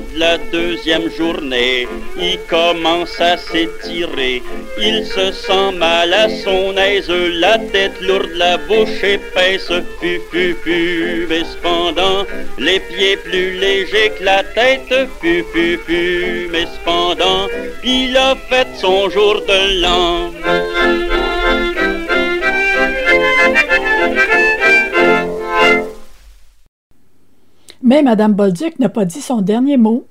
De 0.00 0.18
la 0.18 0.38
deuxième 0.38 1.10
journée, 1.10 1.86
il 2.16 2.38
commence 2.48 3.20
à 3.20 3.36
s'étirer. 3.36 4.42
Il 4.78 5.04
se 5.06 5.32
sent 5.32 5.72
mal 5.76 6.12
à 6.12 6.28
son 6.28 6.76
aise, 6.76 7.08
la 7.08 7.58
tête 7.58 8.00
lourde, 8.00 8.30
la 8.34 8.56
bouche 8.58 9.02
épaisse. 9.02 9.72
Fu, 10.00 10.20
fu, 10.30 10.56
fu, 10.62 11.26
mais 11.28 11.44
cependant, 11.44 12.26
les 12.58 12.80
pieds 12.80 13.16
plus 13.16 13.52
légers 13.58 14.12
que 14.18 14.24
la 14.24 14.42
tête. 14.42 14.94
Fu, 15.20 15.44
fu, 15.52 15.78
fu, 15.86 16.48
mais 16.50 16.66
cependant, 16.66 17.46
il 17.84 18.16
a 18.16 18.34
fait 18.48 18.68
son 18.80 19.10
jour 19.10 19.42
de 19.46 19.80
l'an. 19.82 21.11
Mais 27.92 28.00
Mme 28.00 28.32
Bolduc 28.32 28.78
n'a 28.78 28.88
pas 28.88 29.04
dit 29.04 29.20
son 29.20 29.42
dernier 29.42 29.76
mot. 29.76 30.06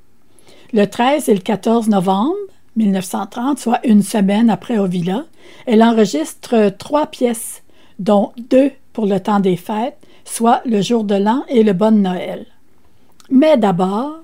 Le 0.72 0.86
13 0.86 1.30
et 1.30 1.34
le 1.34 1.40
14 1.40 1.88
novembre 1.88 2.36
1930, 2.76 3.58
soit 3.58 3.84
une 3.84 4.04
semaine 4.04 4.52
après 4.52 4.78
Ovilla, 4.78 5.26
elle 5.66 5.82
enregistre 5.82 6.70
trois 6.78 7.08
pièces, 7.08 7.64
dont 7.98 8.34
deux 8.38 8.70
pour 8.94 9.08
le 9.08 9.20
temps 9.20 9.40
des 9.40 9.56
fêtes, 9.56 9.98
soit 10.26 10.62
le 10.64 10.80
jour 10.84 11.04
de 11.04 11.16
l'an 11.16 11.44
et 11.50 11.64
le 11.64 11.74
bon 11.74 12.04
Noël. 12.04 12.46
Mais 13.32 13.58
d'abord, 13.58 14.20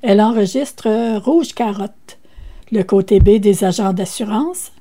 elle 0.00 0.22
enregistre 0.22 1.18
Rouge 1.18 1.52
Carotte, 1.52 2.18
le 2.72 2.84
côté 2.84 3.18
B 3.18 3.38
des 3.38 3.64
agents 3.64 3.92
d'assurance. 3.92 4.72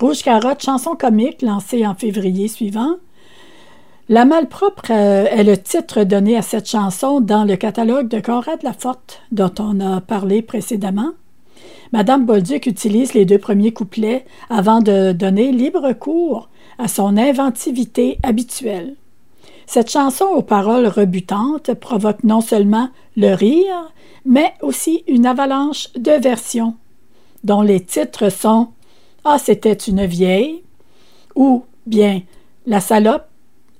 Rouge 0.00 0.22
Carotte, 0.22 0.62
chanson 0.62 0.96
comique 0.96 1.42
lancée 1.42 1.86
en 1.86 1.94
février 1.94 2.48
suivant, 2.48 2.96
la 4.08 4.24
malpropre 4.24 4.90
euh, 4.90 5.26
est 5.26 5.44
le 5.44 5.58
titre 5.58 6.02
donné 6.02 6.36
à 6.36 6.42
cette 6.42 6.68
chanson 6.68 7.20
dans 7.20 7.44
le 7.44 7.56
catalogue 7.56 8.08
de 8.08 8.20
Conrad 8.20 8.62
Laforte 8.62 9.20
dont 9.32 9.52
on 9.58 9.80
a 9.80 10.00
parlé 10.00 10.40
précédemment. 10.40 11.10
Madame 11.92 12.24
Bolduc 12.24 12.66
utilise 12.66 13.12
les 13.12 13.26
deux 13.26 13.38
premiers 13.38 13.72
couplets 13.72 14.24
avant 14.48 14.80
de 14.80 15.12
donner 15.12 15.52
libre 15.52 15.92
cours 15.92 16.48
à 16.78 16.88
son 16.88 17.16
inventivité 17.18 18.18
habituelle. 18.22 18.94
Cette 19.66 19.90
chanson 19.90 20.24
aux 20.24 20.42
paroles 20.42 20.86
rebutantes 20.86 21.74
provoque 21.74 22.24
non 22.24 22.40
seulement 22.40 22.88
le 23.16 23.34
rire, 23.34 23.92
mais 24.24 24.54
aussi 24.62 25.04
une 25.06 25.26
avalanche 25.26 25.92
de 25.94 26.12
versions, 26.12 26.76
dont 27.44 27.60
les 27.60 27.80
titres 27.80 28.30
sont 28.30 28.68
Ah, 29.24 29.38
c'était 29.38 29.74
une 29.74 30.06
vieille 30.06 30.62
ou 31.34 31.64
bien 31.86 32.22
La 32.66 32.80
salope 32.80 33.27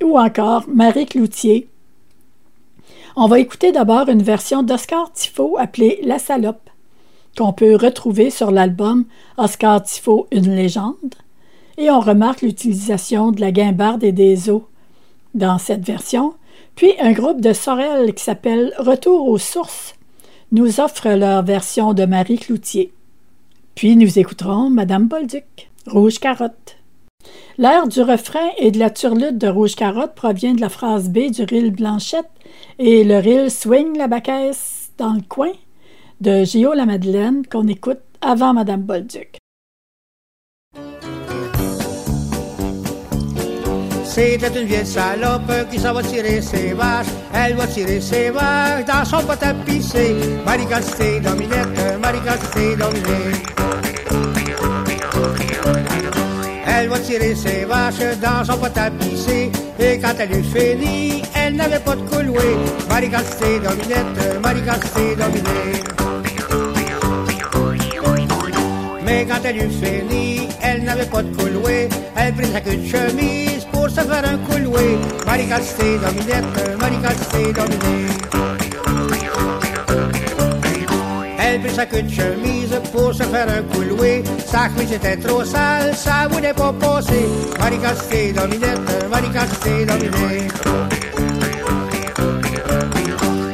ou 0.02 0.18
encore 0.18 0.64
Marie 0.68 1.06
Cloutier. 1.06 1.68
On 3.16 3.26
va 3.26 3.40
écouter 3.40 3.72
d'abord 3.72 4.08
une 4.08 4.22
version 4.22 4.62
d'Oscar 4.62 5.12
Tifo 5.12 5.56
appelée 5.58 6.00
La 6.04 6.18
Salope, 6.18 6.70
qu'on 7.36 7.52
peut 7.52 7.76
retrouver 7.76 8.30
sur 8.30 8.50
l'album 8.50 9.04
Oscar 9.36 9.82
Tifo, 9.82 10.28
une 10.30 10.54
légende, 10.54 11.14
et 11.76 11.90
on 11.90 12.00
remarque 12.00 12.42
l'utilisation 12.42 13.32
de 13.32 13.40
la 13.40 13.52
guimbarde 13.52 14.04
et 14.04 14.12
des 14.12 14.50
os 14.50 14.62
dans 15.34 15.58
cette 15.58 15.84
version, 15.84 16.34
puis 16.74 16.92
un 17.00 17.12
groupe 17.12 17.40
de 17.40 17.52
Sorel 17.52 18.14
qui 18.14 18.24
s'appelle 18.24 18.72
Retour 18.78 19.28
aux 19.28 19.38
sources 19.38 19.94
nous 20.52 20.80
offre 20.80 21.08
leur 21.08 21.42
version 21.42 21.92
de 21.92 22.04
Marie 22.04 22.38
Cloutier. 22.38 22.92
Puis 23.74 23.96
nous 23.96 24.18
écouterons 24.18 24.70
Madame 24.70 25.06
Bolduc, 25.06 25.70
Rouge 25.86 26.18
Carotte. 26.18 26.77
L'air 27.58 27.88
du 27.88 28.02
refrain 28.02 28.50
et 28.58 28.70
de 28.70 28.78
la 28.78 28.88
turlute 28.88 29.36
de 29.36 29.48
Rouge 29.48 29.74
Carotte 29.74 30.14
provient 30.14 30.54
de 30.54 30.60
la 30.60 30.68
phrase 30.68 31.08
B 31.08 31.28
du 31.28 31.42
ril 31.42 31.72
Blanchette 31.72 32.30
et 32.78 33.02
le 33.02 33.18
ril 33.18 33.50
Swing 33.50 33.98
la 33.98 34.06
baquesse 34.06 34.92
dans 34.96 35.14
le 35.14 35.22
coin 35.28 35.50
de 36.20 36.44
Gio 36.44 36.72
la 36.72 36.86
Madeleine 36.86 37.42
qu'on 37.50 37.66
écoute 37.66 37.98
avant 38.20 38.54
Madame 38.54 38.82
Bolduc. 38.82 39.38
C'était 44.04 44.60
une 44.60 44.66
vieille 44.68 44.86
salope 44.86 45.50
qui 45.68 45.80
s'en 45.80 45.94
va 45.94 46.02
tirer 46.04 46.40
ses 46.40 46.74
vaches. 46.74 47.06
Elle 47.34 47.54
va 47.54 47.66
tirer 47.66 48.00
ses 48.00 48.30
vaches 48.30 48.84
dans 48.84 49.04
son 49.04 49.26
pot 49.26 49.42
à 49.42 49.54
pisser. 49.54 50.14
Marie-Castée, 50.44 51.18
Dominette, 51.20 52.00
Marie-Castée, 52.00 52.76
Dominette. 52.76 53.97
Elle 56.80 56.90
va 56.90 56.98
tirer 57.00 57.34
ses 57.34 57.64
vaches 57.64 58.18
dans 58.22 58.44
son 58.44 58.56
pot 58.56 58.78
à 58.78 58.88
pisser. 58.88 59.50
Et 59.80 59.98
quand 59.98 60.14
elle 60.20 60.30
eut 60.30 60.44
fini, 60.44 61.22
elle 61.34 61.56
n'avait 61.56 61.80
pas 61.80 61.96
de 61.96 62.02
couloué. 62.02 62.56
Marie-Castée, 62.88 63.58
Dominette, 63.58 64.40
Marie-Castée, 64.40 65.16
Dominette. 65.16 65.88
Mais 69.04 69.26
quand 69.28 69.40
elle 69.44 69.56
eut 69.56 69.70
fini, 69.70 70.48
elle 70.62 70.84
n'avait 70.84 71.06
pas 71.06 71.22
de 71.22 71.34
couloué. 71.34 71.88
Elle 72.14 72.32
prit 72.34 72.46
sa 72.52 72.60
queue 72.60 72.78
chemise 72.86 73.64
pour 73.72 73.90
se 73.90 74.00
faire 74.00 74.24
un 74.24 74.38
couloué. 74.38 74.98
Marie-Castée, 75.26 75.98
Dominette, 75.98 76.78
Marie-Castée, 76.78 77.52
Dominette. 77.52 78.28
Elle 78.34 78.37
prit 81.60 81.74
sa 81.74 81.86
queue 81.86 82.02
de 82.02 82.10
chemise 82.10 82.80
pour 82.92 83.14
se 83.14 83.22
faire 83.22 83.48
un 83.48 83.62
couloué. 83.74 84.22
Sa 84.46 84.68
chemise 84.68 84.92
était 84.92 85.16
trop 85.16 85.44
sale, 85.44 85.94
ça 85.94 86.28
voulait 86.30 86.54
pas 86.54 86.72
passer. 86.72 87.26
Marie-Castée, 87.58 88.32
Dominette, 88.32 89.10
Marie-Castée, 89.10 89.84
Dominette. 89.86 90.52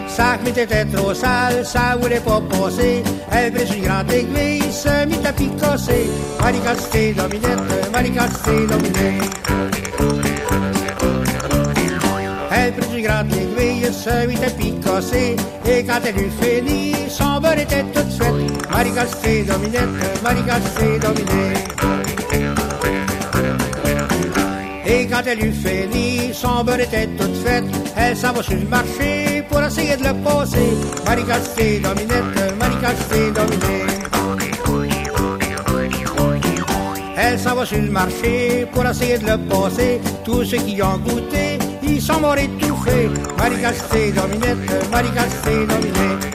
Sa 0.08 0.38
chemise 0.38 0.58
était 0.58 0.84
trop 0.86 1.14
sale, 1.14 1.64
ça 1.64 1.96
voulait 2.00 2.20
pas 2.20 2.40
passer. 2.40 3.02
Elle 3.30 3.52
prit 3.52 3.76
une 3.76 3.84
grande 3.84 4.12
aiguille, 4.12 4.72
se 4.72 5.06
mit 5.06 5.26
à 5.26 5.32
picasser. 5.32 6.06
Marie-Castée, 6.40 7.12
Dominette, 7.12 7.90
Marie-Castée, 7.92 8.66
Dominette. 8.66 9.93
Picasser. 14.56 15.36
Et 15.66 15.84
quand 15.84 16.00
elle 16.04 16.18
eut 16.18 16.30
son 17.08 17.40
beurre 17.40 17.58
était 17.58 17.84
toute 17.94 18.12
faite. 18.12 18.70
Marie-Castée, 18.70 19.42
Dominette, 19.42 20.22
Marie-Castée, 20.22 20.98
Dominette. 20.98 21.74
Et 24.86 25.06
quand 25.06 25.22
elle 25.26 25.44
eut 25.44 25.54
son 26.32 26.64
beurre 26.64 26.80
était. 26.80 27.08
Elle 27.96 28.16
s'en 28.16 28.42
sur 28.42 28.54
le 28.54 28.68
marché 28.68 29.44
pour 29.48 29.62
essayer 29.62 29.96
de 29.96 30.04
le 30.04 30.14
passer. 30.22 30.74
Marie-Castée, 31.04 31.80
Dominette, 31.80 32.58
Marie-Castée, 32.58 33.30
Dominette. 33.30 34.04
Elle 37.16 37.38
s'en 37.38 37.54
va 37.54 37.64
sur 37.64 37.80
le 37.80 37.90
marché 37.90 38.66
pour 38.72 38.84
essayer 38.86 39.18
de 39.18 39.26
le 39.26 39.38
passer. 39.48 40.00
Tous 40.24 40.44
ceux 40.44 40.58
qui 40.58 40.82
ont 40.82 40.98
goûté, 40.98 41.53
ils 41.86 42.02
sont 42.02 42.20
morts 42.20 42.38
étouffés. 42.38 43.08
Dominette, 44.12 44.90
Marie-Castée, 44.90 45.66
Dominette. 45.66 46.34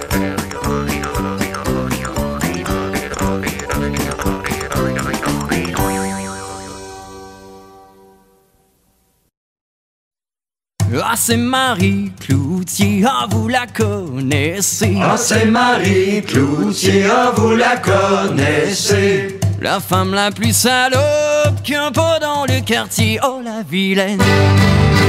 Ah, 11.11 11.15
c'est 11.15 11.37
Marie 11.37 12.11
Cloutier, 12.19 13.03
ah, 13.07 13.25
vous 13.29 13.47
la 13.47 13.65
connaissez. 13.65 14.95
Ah, 15.01 15.17
c'est 15.17 15.45
Marie 15.45 16.21
Cloutier, 16.21 17.05
ah, 17.09 17.31
vous 17.35 17.55
la 17.55 17.77
connaissez. 17.77 19.38
La 19.61 19.81
femme 19.81 20.13
la 20.13 20.31
plus 20.31 20.55
salope 20.55 21.61
qu'un 21.63 21.91
pas 21.91 22.17
dans 22.19 22.45
le 22.45 22.61
quartier. 22.61 23.19
Oh 23.21 23.41
la 23.43 23.61
vilaine, 23.69 24.21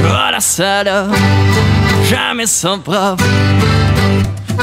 oh 0.03 0.31
la 0.31 0.41
salope, 0.41 1.15
jamais 2.09 2.47
sans 2.47 2.79
propre. 2.79 3.23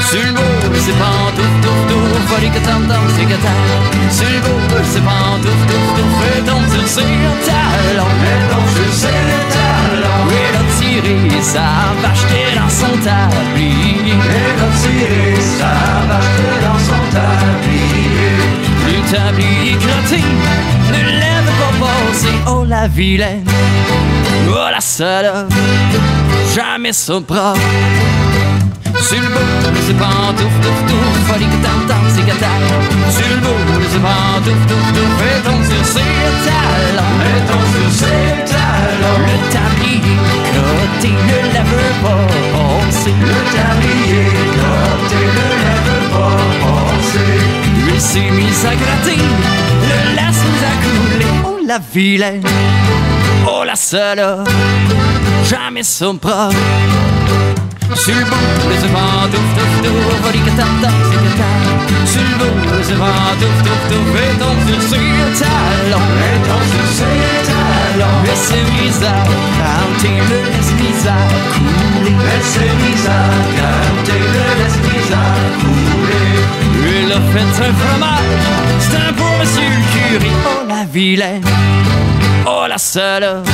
Sur 0.09 0.21
le 0.21 0.31
beau, 0.31 0.41
c'est 0.75 0.93
pantouf, 0.93 1.53
touf, 1.61 1.79
touf, 1.87 2.21
folie 2.27 2.49
que 2.51 2.59
t'entends, 2.59 3.07
c'est 3.17 3.25
que 3.25 3.33
t'as. 3.33 4.13
Sur 4.15 4.29
le 4.29 4.39
beau, 4.41 4.83
c'est 4.91 5.03
pantouf, 5.03 5.59
touf, 5.67 5.87
touf, 5.95 6.11
fais 6.21 6.41
ton 6.41 6.61
sur 6.71 6.87
ses 6.87 7.01
talons. 7.47 8.13
Fais 8.21 8.41
ton 8.51 8.63
sur 8.75 8.93
ses 8.93 9.07
talons. 9.53 10.29
Elle 10.29 10.55
a 10.55 10.63
tiré 10.77 11.41
sa 11.41 11.67
vache 12.01 12.25
t'es 12.29 12.55
dans 12.55 12.69
son 12.69 12.95
tablier. 13.03 14.13
Elle 14.13 14.61
a 14.61 14.69
tiré 14.77 15.35
sa 15.57 15.71
vache 16.07 16.48
tablier 19.11 19.77
crotté 19.77 20.21
ne 20.91 21.01
lève 21.21 21.49
pas 21.59 21.73
passer. 21.85 22.35
Oh 22.47 22.63
la 22.67 22.87
vilaine, 22.87 23.45
oh 24.49 24.69
la 24.71 24.81
salope, 24.81 25.53
jamais 26.55 26.93
son 26.93 27.21
propre. 27.21 27.59
Sur 29.01 29.21
le 29.21 29.27
bout, 29.27 29.81
c'est 29.87 29.97
pantouf, 29.97 30.53
touf, 30.61 30.79
touf, 30.87 31.17
folie 31.27 31.45
que 31.45 31.59
t'entends, 31.65 32.05
que 32.27 32.35
t'as. 32.37 32.59
Sur 33.15 33.27
le 33.29 33.37
bout, 33.37 33.85
c'est 33.91 34.03
pantouf, 34.07 34.61
touf, 34.67 34.85
touf, 34.95 35.11
fais 35.19 35.39
ton 35.45 35.57
sur 35.69 35.85
ses 35.93 36.11
talons. 36.45 37.15
Fais 37.21 37.41
ton 37.49 37.61
sur 37.73 37.89
ses 37.99 38.29
talons. 38.51 39.19
Le 39.27 39.35
tablier 39.53 40.17
crotté 40.51 41.11
ne 41.29 41.39
lève 41.53 41.77
pas 42.03 42.25
passer. 42.53 43.15
Le 43.21 43.37
tablier 43.55 44.27
crotté 44.55 45.21
ne 45.37 45.47
lève 45.63 45.97
pas 46.11 46.43
passer. 46.61 47.48
Il 48.01 48.05
s'est 48.05 48.67
à 48.67 48.75
gratter, 48.75 49.17
le 49.17 50.15
laisse 50.15 50.41
nous 50.45 50.63
a 50.63 50.73
coulé. 50.83 51.25
Oh 51.43 51.57
la 51.67 51.79
vilaine, 51.93 52.41
oh 53.45 53.63
la 53.65 53.75
salope, 53.75 54.47
jamais 55.43 55.83
son 55.83 56.15
propre. 56.17 56.55
Sur 57.95 58.15
le 58.15 58.23
bout, 58.23 58.37
c'est 58.79 58.93
pantouf, 58.93 59.49
touf, 59.55 59.73
touf, 59.83 60.31
c'est 60.31 60.39
que 60.39 60.53
t'as. 60.55 60.71
Sur 62.05 62.21
le 62.21 62.27
bout, 62.37 62.83
c'est 62.83 62.95
pantouf, 62.95 63.57
touf, 63.63 63.83
touf, 64.39 64.59
sur 64.87 65.03
talons. 65.37 66.07
Fais 66.19 66.39
ton 66.47 66.61
sur. 66.69 67.09
Laissez 68.23 68.63
mise 68.79 69.03
à 69.03 69.05
canter, 69.59 70.17
le 70.29 70.37
laisse 70.51 70.73
à 71.05 71.19
couler. 71.51 72.15
Laissez 72.15 72.71
mise 72.79 73.07
à 73.07 73.09
canter, 73.59 74.23
le 74.33 74.43
laisse 74.63 74.79
couler. 75.59 76.38
Il 77.31 77.37
a 77.37 77.41
fait 77.41 77.63
un 77.63 77.73
fromage, 77.73 78.19
c'est 78.79 78.95
un 78.95 79.13
pour 79.13 79.37
monsieur 79.37 79.61
le 79.61 80.17
curé. 80.17 80.31
Oh 80.45 80.65
la 80.67 80.83
vilaine, 80.85 81.45
oh 82.47 82.65
la 82.67 82.77
salope, 82.79 83.47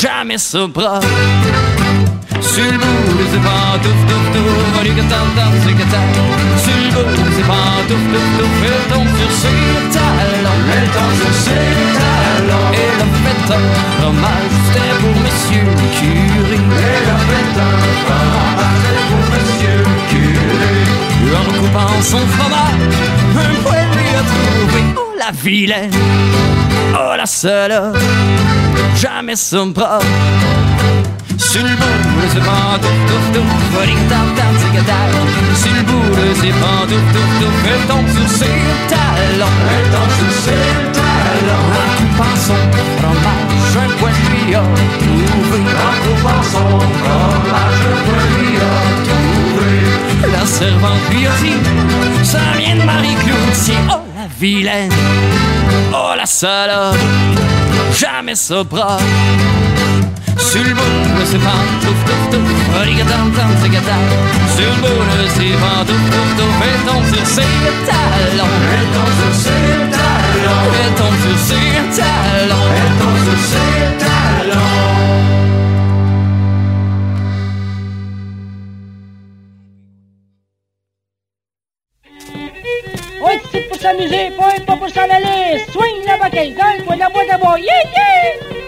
jamais 0.00 0.38
sobre. 0.38 1.00
Sur 2.40 2.64
le 2.64 2.78
bout, 2.78 3.26
c'est 3.30 3.42
pantouf, 3.44 4.00
touf, 4.08 4.24
touf, 4.32 4.76
folie 4.76 4.94
que 4.94 5.02
t'entends, 5.02 5.52
c'est 5.62 5.74
que 5.74 5.86
t'as. 5.92 6.08
Sur 6.56 6.78
le 6.80 6.88
bout, 6.90 7.30
c'est 7.36 7.46
pantouf, 7.46 8.02
touf, 8.12 8.26
touf, 8.38 8.52
fais 8.62 8.80
ton 8.88 9.02
sur 9.18 9.32
ses 9.40 9.60
talons. 9.92 10.60
Fais 10.70 10.88
ton 10.94 11.08
sur 11.20 11.34
ses 11.44 11.68
talons. 12.00 12.70
Et 12.72 12.92
la 12.98 13.06
fête 13.22 13.50
un 13.50 13.62
fromage, 14.00 14.54
c'était 14.64 14.96
pour 15.00 15.09
son 22.10 22.26
fromage, 22.26 22.98
un 23.36 23.54
poil 23.62 23.86
lui 23.94 24.08
a 24.08 24.22
trouvé. 24.30 24.80
Oh 24.96 25.12
la 25.16 25.30
vilaine, 25.30 25.94
oh 26.94 27.14
la 27.16 27.26
salope, 27.26 27.98
jamais 28.96 29.36
son 29.36 29.72
propre. 29.72 30.04
Sur 31.38 31.62
le 31.62 31.74
bout, 31.80 32.28
c'est 32.32 32.44
pantouf, 32.48 32.98
touf, 33.08 33.24
touf, 33.34 33.50
t'entends, 34.10 34.54
c'est 34.60 34.72
que 34.76 34.82
t'as. 34.90 35.06
Sur 35.62 35.72
le 35.76 35.82
bout, 35.88 36.10
c'est 36.40 36.54
pantouf, 36.62 37.04
touf, 37.14 37.30
touf, 37.40 37.56
elle 37.72 37.84
tombe 37.86 38.10
ses 38.38 38.58
talons. 38.90 39.56
Elle 39.74 39.88
tombe 39.94 40.12
sur 40.18 40.32
ses 40.44 40.64
talons. 40.98 41.66
En 41.78 41.90
coupant 41.96 42.36
son 42.46 42.60
fromage, 42.98 43.74
un 43.84 43.90
poil 43.98 44.16
lui 44.30 44.54
a 44.54 44.62
trouvé. 44.98 45.60
En 45.86 45.94
coupant 46.02 46.42
son 46.42 46.70
fromage, 46.98 47.80
un 47.86 47.98
poil 48.04 48.26
lui 48.38 48.56
a. 48.56 49.09
La 50.22 50.44
servante 50.46 51.08
lui 51.10 51.26
dit, 51.42 51.56
ça 52.24 52.38
vient 52.58 52.76
de 52.76 52.82
Marie-Cloutier. 52.82 53.74
Oh 53.90 54.00
la 54.16 54.26
vilaine, 54.38 54.92
oh 55.92 56.12
la 56.16 56.26
salope, 56.26 56.96
jamais 57.98 58.34
sobre. 58.34 58.98
Sur 60.36 60.62
le 60.62 60.74
bout, 60.74 61.24
c'est 61.24 61.38
pantouf, 61.38 62.04
touf, 62.04 62.30
touf, 62.30 62.40
folie 62.72 62.96
que 62.96 63.02
t'entends, 63.02 63.54
c'est. 63.60 63.70
Sur 64.56 64.70
le 64.70 64.80
bout, 64.80 65.04
c'est 65.34 65.56
pantouf, 65.60 66.02
touf, 66.10 66.30
touf, 66.36 66.52
fais 66.60 66.78
ton 66.86 66.98
sur 67.12 67.26
ses 67.26 67.52
talons. 67.86 68.56
Fais 68.70 68.86
ton 68.94 69.06
sur 69.18 69.34
ses 69.42 69.80
talons. 69.90 70.68
Fais 70.72 70.90
ton 70.96 71.10
sur 71.22 71.38
ses 71.46 71.78
talons. 71.96 72.68
Fais 72.74 72.92
ton 72.98 73.12
sur 73.24 73.38
ses 73.48 74.04
talons. 74.04 74.19
S'amuser, 83.90 84.30
pas, 84.36 84.60
pas 84.66 84.76
pour 84.76 84.88
s'en 84.88 85.02
aller. 85.02 85.64
Swing 85.72 86.04
là-bas 86.06 86.30
quelqu'un, 86.30 86.82
moi 86.84 86.96
la 86.96 87.08
boîte 87.08 87.28
d'abord. 87.28 87.58
Yeah, 87.58 87.82
yeah! 87.94 88.59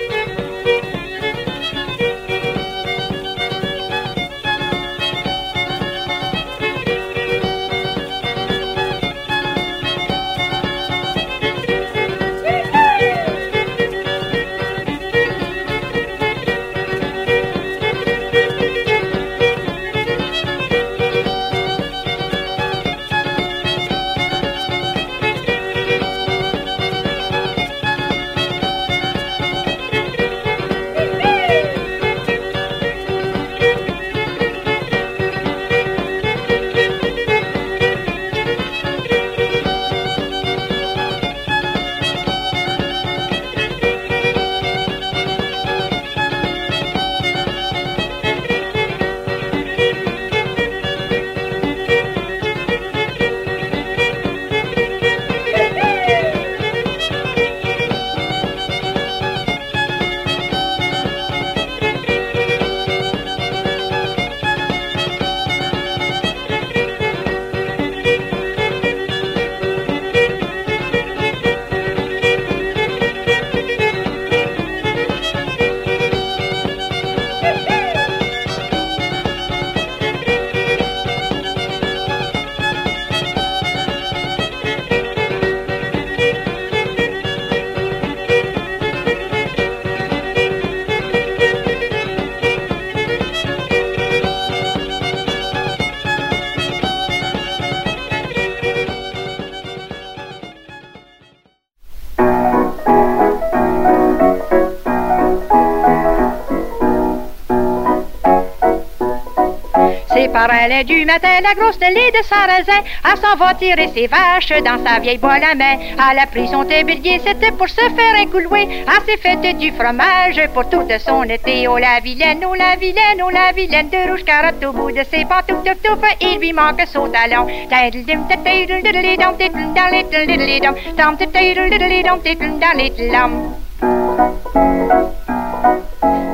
Par 110.47 110.51
Alain 110.51 110.83
du 110.83 111.05
matin, 111.05 111.41
la 111.41 111.55
grosse 111.55 111.79
Nelly 111.79 112.11
de 112.11 112.23
Sarrazin, 112.25 112.83
elle 113.05 113.21
s'en 113.21 113.37
va 113.37 113.55
tirer 113.55 113.89
ses 113.95 114.09
vaches 114.09 114.53
dans 114.65 114.85
sa 114.85 114.99
vieille 114.99 115.19
boîte 115.19 115.45
à 115.45 115.55
main. 115.55 115.77
Elle 115.79 116.19
a 116.19 116.27
pris 116.27 116.49
son 116.49 116.65
tablier, 116.65 117.21
c'était 117.25 117.53
pour 117.53 117.69
se 117.69 117.87
faire 117.97 118.17
écouler. 118.21 118.67
Elle 118.93 119.05
s'est 119.07 119.19
faite 119.19 119.59
du 119.59 119.71
fromage 119.71 120.41
pour 120.53 120.69
toute 120.69 120.99
son 120.99 121.23
été. 121.25 121.69
Oh 121.69 121.79
la 121.79 122.01
vilaine, 122.01 122.45
oh 122.49 122.55
la 122.55 122.75
vilaine, 122.75 123.23
oh 123.25 123.31
la 123.31 123.53
vilaine, 123.53 123.89
de 123.91 124.11
rouge 124.11 124.25
carotte 124.25 124.65
au 124.65 124.73
bout 124.73 124.91
de 124.91 125.05
ses 125.11 125.25
pantoufles, 125.25 125.65
touf, 125.65 125.83
touf, 125.83 126.03
il 126.21 126.39
lui 126.41 126.53
manque 126.53 126.83
son 126.93 127.09
talon. 127.09 127.47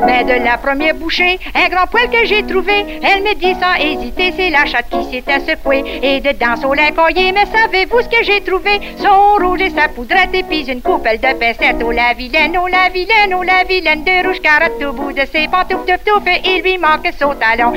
Mais 0.06 0.24
de 0.24 0.44
la 0.44 0.56
première 0.58 0.94
bouchée, 0.94 1.38
un 1.54 1.68
grand 1.68 1.86
poil 1.86 2.08
que 2.10 2.24
j'ai 2.24 2.42
trouvé, 2.42 2.86
elle 3.02 3.22
me 3.22 3.34
dit 3.34 3.54
sans 3.54 3.74
hésiter, 3.80 4.32
c'est 4.36 4.50
la 4.50 4.64
chatte 4.64 4.88
qui 4.90 5.04
s'était 5.10 5.40
secouée. 5.40 5.84
Et 6.02 6.20
dedans 6.20 6.56
son 6.60 6.72
lait 6.72 6.92
coillé, 6.92 7.32
mais 7.32 7.46
savez-vous 7.46 8.02
ce 8.02 8.08
que 8.08 8.22
j'ai 8.24 8.40
trouvé? 8.40 8.80
Son 8.98 9.44
rouge 9.44 9.60
et 9.60 9.70
sa 9.70 9.88
poudrette, 9.88 10.34
et 10.34 10.42
puis 10.42 10.70
une 10.70 10.82
coupelle 10.82 11.18
de 11.18 11.32
pincette. 11.34 11.82
Oh 11.84 11.90
la 11.90 12.14
vilaine, 12.14 12.56
oh 12.62 12.68
la 12.68 12.88
vilaine, 12.88 13.34
oh 13.34 13.42
la 13.42 13.64
vilaine, 13.64 14.04
de 14.04 14.26
rouge 14.26 14.40
carotte 14.40 14.82
au 14.82 14.92
bout 14.92 15.12
de 15.12 15.26
ses 15.32 15.48
pantoufles, 15.48 15.86
touf, 15.86 16.04
touf, 16.04 16.26
et 16.26 16.40
il 16.44 16.62
lui 16.62 16.78
manque 16.78 17.10
son 17.18 17.34
talon. 17.34 17.72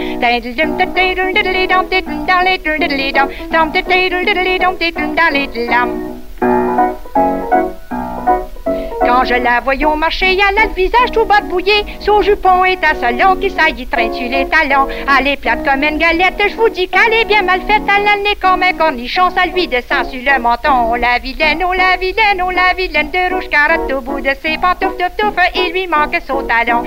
Quand 9.11 9.25
je 9.25 9.33
la 9.33 9.59
voyons 9.59 9.97
marcher, 9.97 10.37
elle 10.39 10.57
a 10.57 10.67
le 10.67 10.73
visage 10.73 11.11
tout 11.11 11.25
barbouillé. 11.25 11.85
Son 11.99 12.21
jupon 12.21 12.63
est 12.63 12.81
à 12.81 12.95
salon 12.95 13.35
qui 13.35 13.49
saillit 13.49 13.85
traîne 13.85 14.13
sur 14.13 14.29
les 14.29 14.47
talons. 14.47 14.87
Elle 15.19 15.27
est 15.27 15.35
plate 15.35 15.65
comme 15.65 15.83
une 15.83 15.97
galette, 15.97 16.41
je 16.47 16.55
vous 16.55 16.69
dis 16.69 16.87
qu'elle 16.87 17.13
est 17.15 17.25
bien 17.25 17.41
mal 17.41 17.59
faite. 17.67 17.81
Elle 17.83 18.07
a 18.07 18.15
le 18.15 18.23
nez 18.23 18.35
comme 18.41 18.63
un 18.63 18.71
cornichon, 18.71 19.29
ça 19.31 19.45
lui 19.47 19.67
descend 19.67 20.05
sur 20.09 20.21
le 20.21 20.41
menton. 20.41 20.93
Oh 20.93 20.95
la 20.95 21.19
vilaine, 21.19 21.61
oh 21.67 21.73
la 21.73 21.97
vilaine, 21.97 22.41
oh 22.41 22.51
la 22.51 22.73
vilaine 22.73 23.11
de 23.11 23.33
rouge 23.33 23.49
carotte 23.49 23.91
au 23.91 23.99
bout 23.99 24.21
de 24.21 24.31
ses 24.41 24.57
pantoufles, 24.57 24.95
touf 24.97 25.17
touf, 25.17 25.35
il 25.55 25.73
lui 25.73 25.87
manque 25.87 26.17
son 26.25 26.43
talon. 26.43 26.81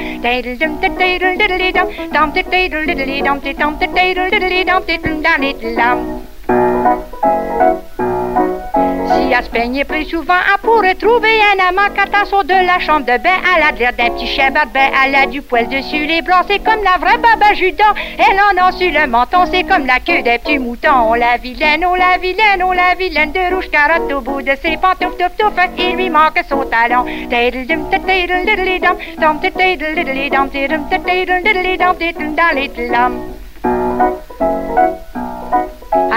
Si 8.34 9.32
elle 9.32 9.44
se 9.44 9.50
peignait 9.50 9.84
plus 9.84 10.04
souvent, 10.06 10.34
elle 10.34 10.60
pourrait 10.60 10.94
trouver 10.94 11.38
un 11.52 11.68
amant 11.68 11.88
quand 11.94 12.10
elle 12.20 12.26
sort 12.26 12.44
de 12.44 12.54
la 12.54 12.78
chambre 12.80 13.06
de 13.06 13.18
bain. 13.18 13.36
Elle 13.56 13.62
a 13.62 13.70
l'air 13.70 13.92
d'un 13.92 14.10
petit 14.10 14.26
chien 14.26 14.50
barbin, 14.50 14.88
elle 15.04 15.14
a 15.14 15.26
du 15.26 15.42
poil 15.42 15.68
dessus 15.68 16.06
les 16.06 16.22
blancs. 16.22 16.46
C'est 16.48 16.58
comme 16.58 16.82
la 16.82 16.98
vraie 16.98 17.18
baba 17.18 17.54
Judas. 17.54 17.94
Elle 18.18 18.38
en 18.40 18.66
a 18.66 18.72
sur 18.72 18.90
le 18.90 19.06
menton, 19.06 19.44
c'est 19.50 19.64
comme 19.64 19.86
la 19.86 20.00
queue 20.00 20.22
des 20.22 20.38
petits 20.38 20.58
moutons. 20.58 21.10
Oh 21.10 21.14
la 21.14 21.36
vilaine, 21.36 21.84
oh 21.86 21.94
la 21.94 22.18
vilaine, 22.18 22.62
oh 22.64 22.72
la 22.72 22.94
vilaine 22.98 23.32
de 23.32 23.54
rouge 23.54 23.70
carotte 23.70 24.12
au 24.12 24.20
bout 24.20 24.42
de 24.42 24.52
ses 24.62 24.76
pantoufles, 24.76 25.16
touf 25.18 25.36
touf, 25.36 25.54
il 25.78 25.96
lui 25.96 26.10
manque 26.10 26.40
son 26.48 26.64
talon. 26.64 27.04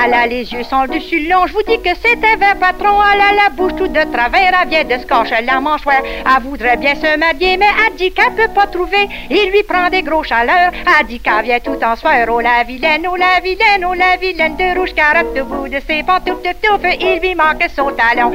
Elle 0.04 0.14
a 0.14 0.28
les 0.28 0.52
yeux 0.52 0.64
sans 0.64 0.84
le 0.84 0.90
dessus 0.90 1.28
long, 1.28 1.48
je 1.48 1.54
vous 1.54 1.64
dis 1.64 1.80
que 1.82 1.90
c'est 2.02 2.18
un 2.24 2.38
vrai 2.38 2.56
patron. 2.60 3.00
Elle 3.12 3.36
la 3.36 3.50
bouche 3.50 3.76
toute 3.76 3.94
de 3.94 4.04
travers, 4.12 4.52
elle 4.62 4.70
vient 4.70 4.84
de 4.84 5.02
se 5.02 5.46
la 5.46 5.60
mâchoire. 5.60 6.02
Elle 6.04 6.44
voudrait 6.44 6.78
bien 6.78 6.96
se 6.96 7.18
marier, 7.18 7.58
mais 7.58 7.66
elle 7.86 7.96
dit 7.96 8.12
qu'elle 8.12 8.34
peut 8.36 8.54
pas 8.54 8.68
trouver. 8.68 9.08
Il 9.30 9.50
lui 9.52 9.64
prend 9.64 9.90
des 9.90 10.04
gros 10.04 10.24
chaleurs, 10.24 10.72
elle 11.00 11.08
dit 11.08 11.20
qu'elle 11.20 11.44
vient 11.44 11.60
tout 11.60 11.80
en 11.84 11.96
soir. 11.96 12.16
Oh 12.30 12.40
la 12.40 12.64
vilaine, 12.64 13.08
oh 13.10 13.16
la 13.16 13.40
vilaine, 13.42 13.86
oh 13.90 13.94
la 13.94 14.18
vilaine 14.18 14.56
de 14.56 14.78
rouge 14.78 14.94
carotte 14.94 15.38
au 15.40 15.46
bout 15.46 15.68
de 15.68 15.80
ses 15.88 16.04
pantoufles 16.04 16.44
de 16.44 16.54
touffe, 16.62 16.96
il 17.00 17.20
lui 17.20 17.34
manque 17.36 17.68
son 17.76 17.92
talon. 17.92 18.32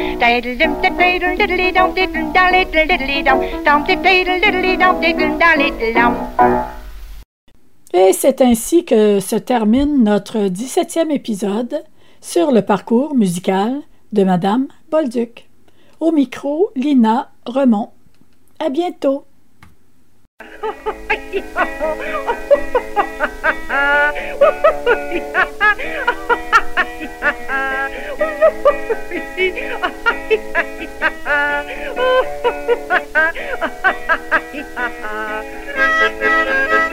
Et 7.94 8.14
c'est 8.14 8.40
ainsi 8.40 8.86
que 8.86 9.20
se 9.20 9.36
termine 9.36 10.02
notre 10.02 10.48
17e 10.48 11.10
épisode 11.10 11.84
sur 12.22 12.50
le 12.50 12.62
parcours 12.62 13.14
musical 13.14 13.82
de 14.12 14.24
Madame 14.24 14.66
Bolduc. 14.90 15.46
Au 16.00 16.10
micro, 16.10 16.70
Lina 16.74 17.30
Remont. 17.44 17.90
À 18.58 18.70
bientôt. 18.70 19.26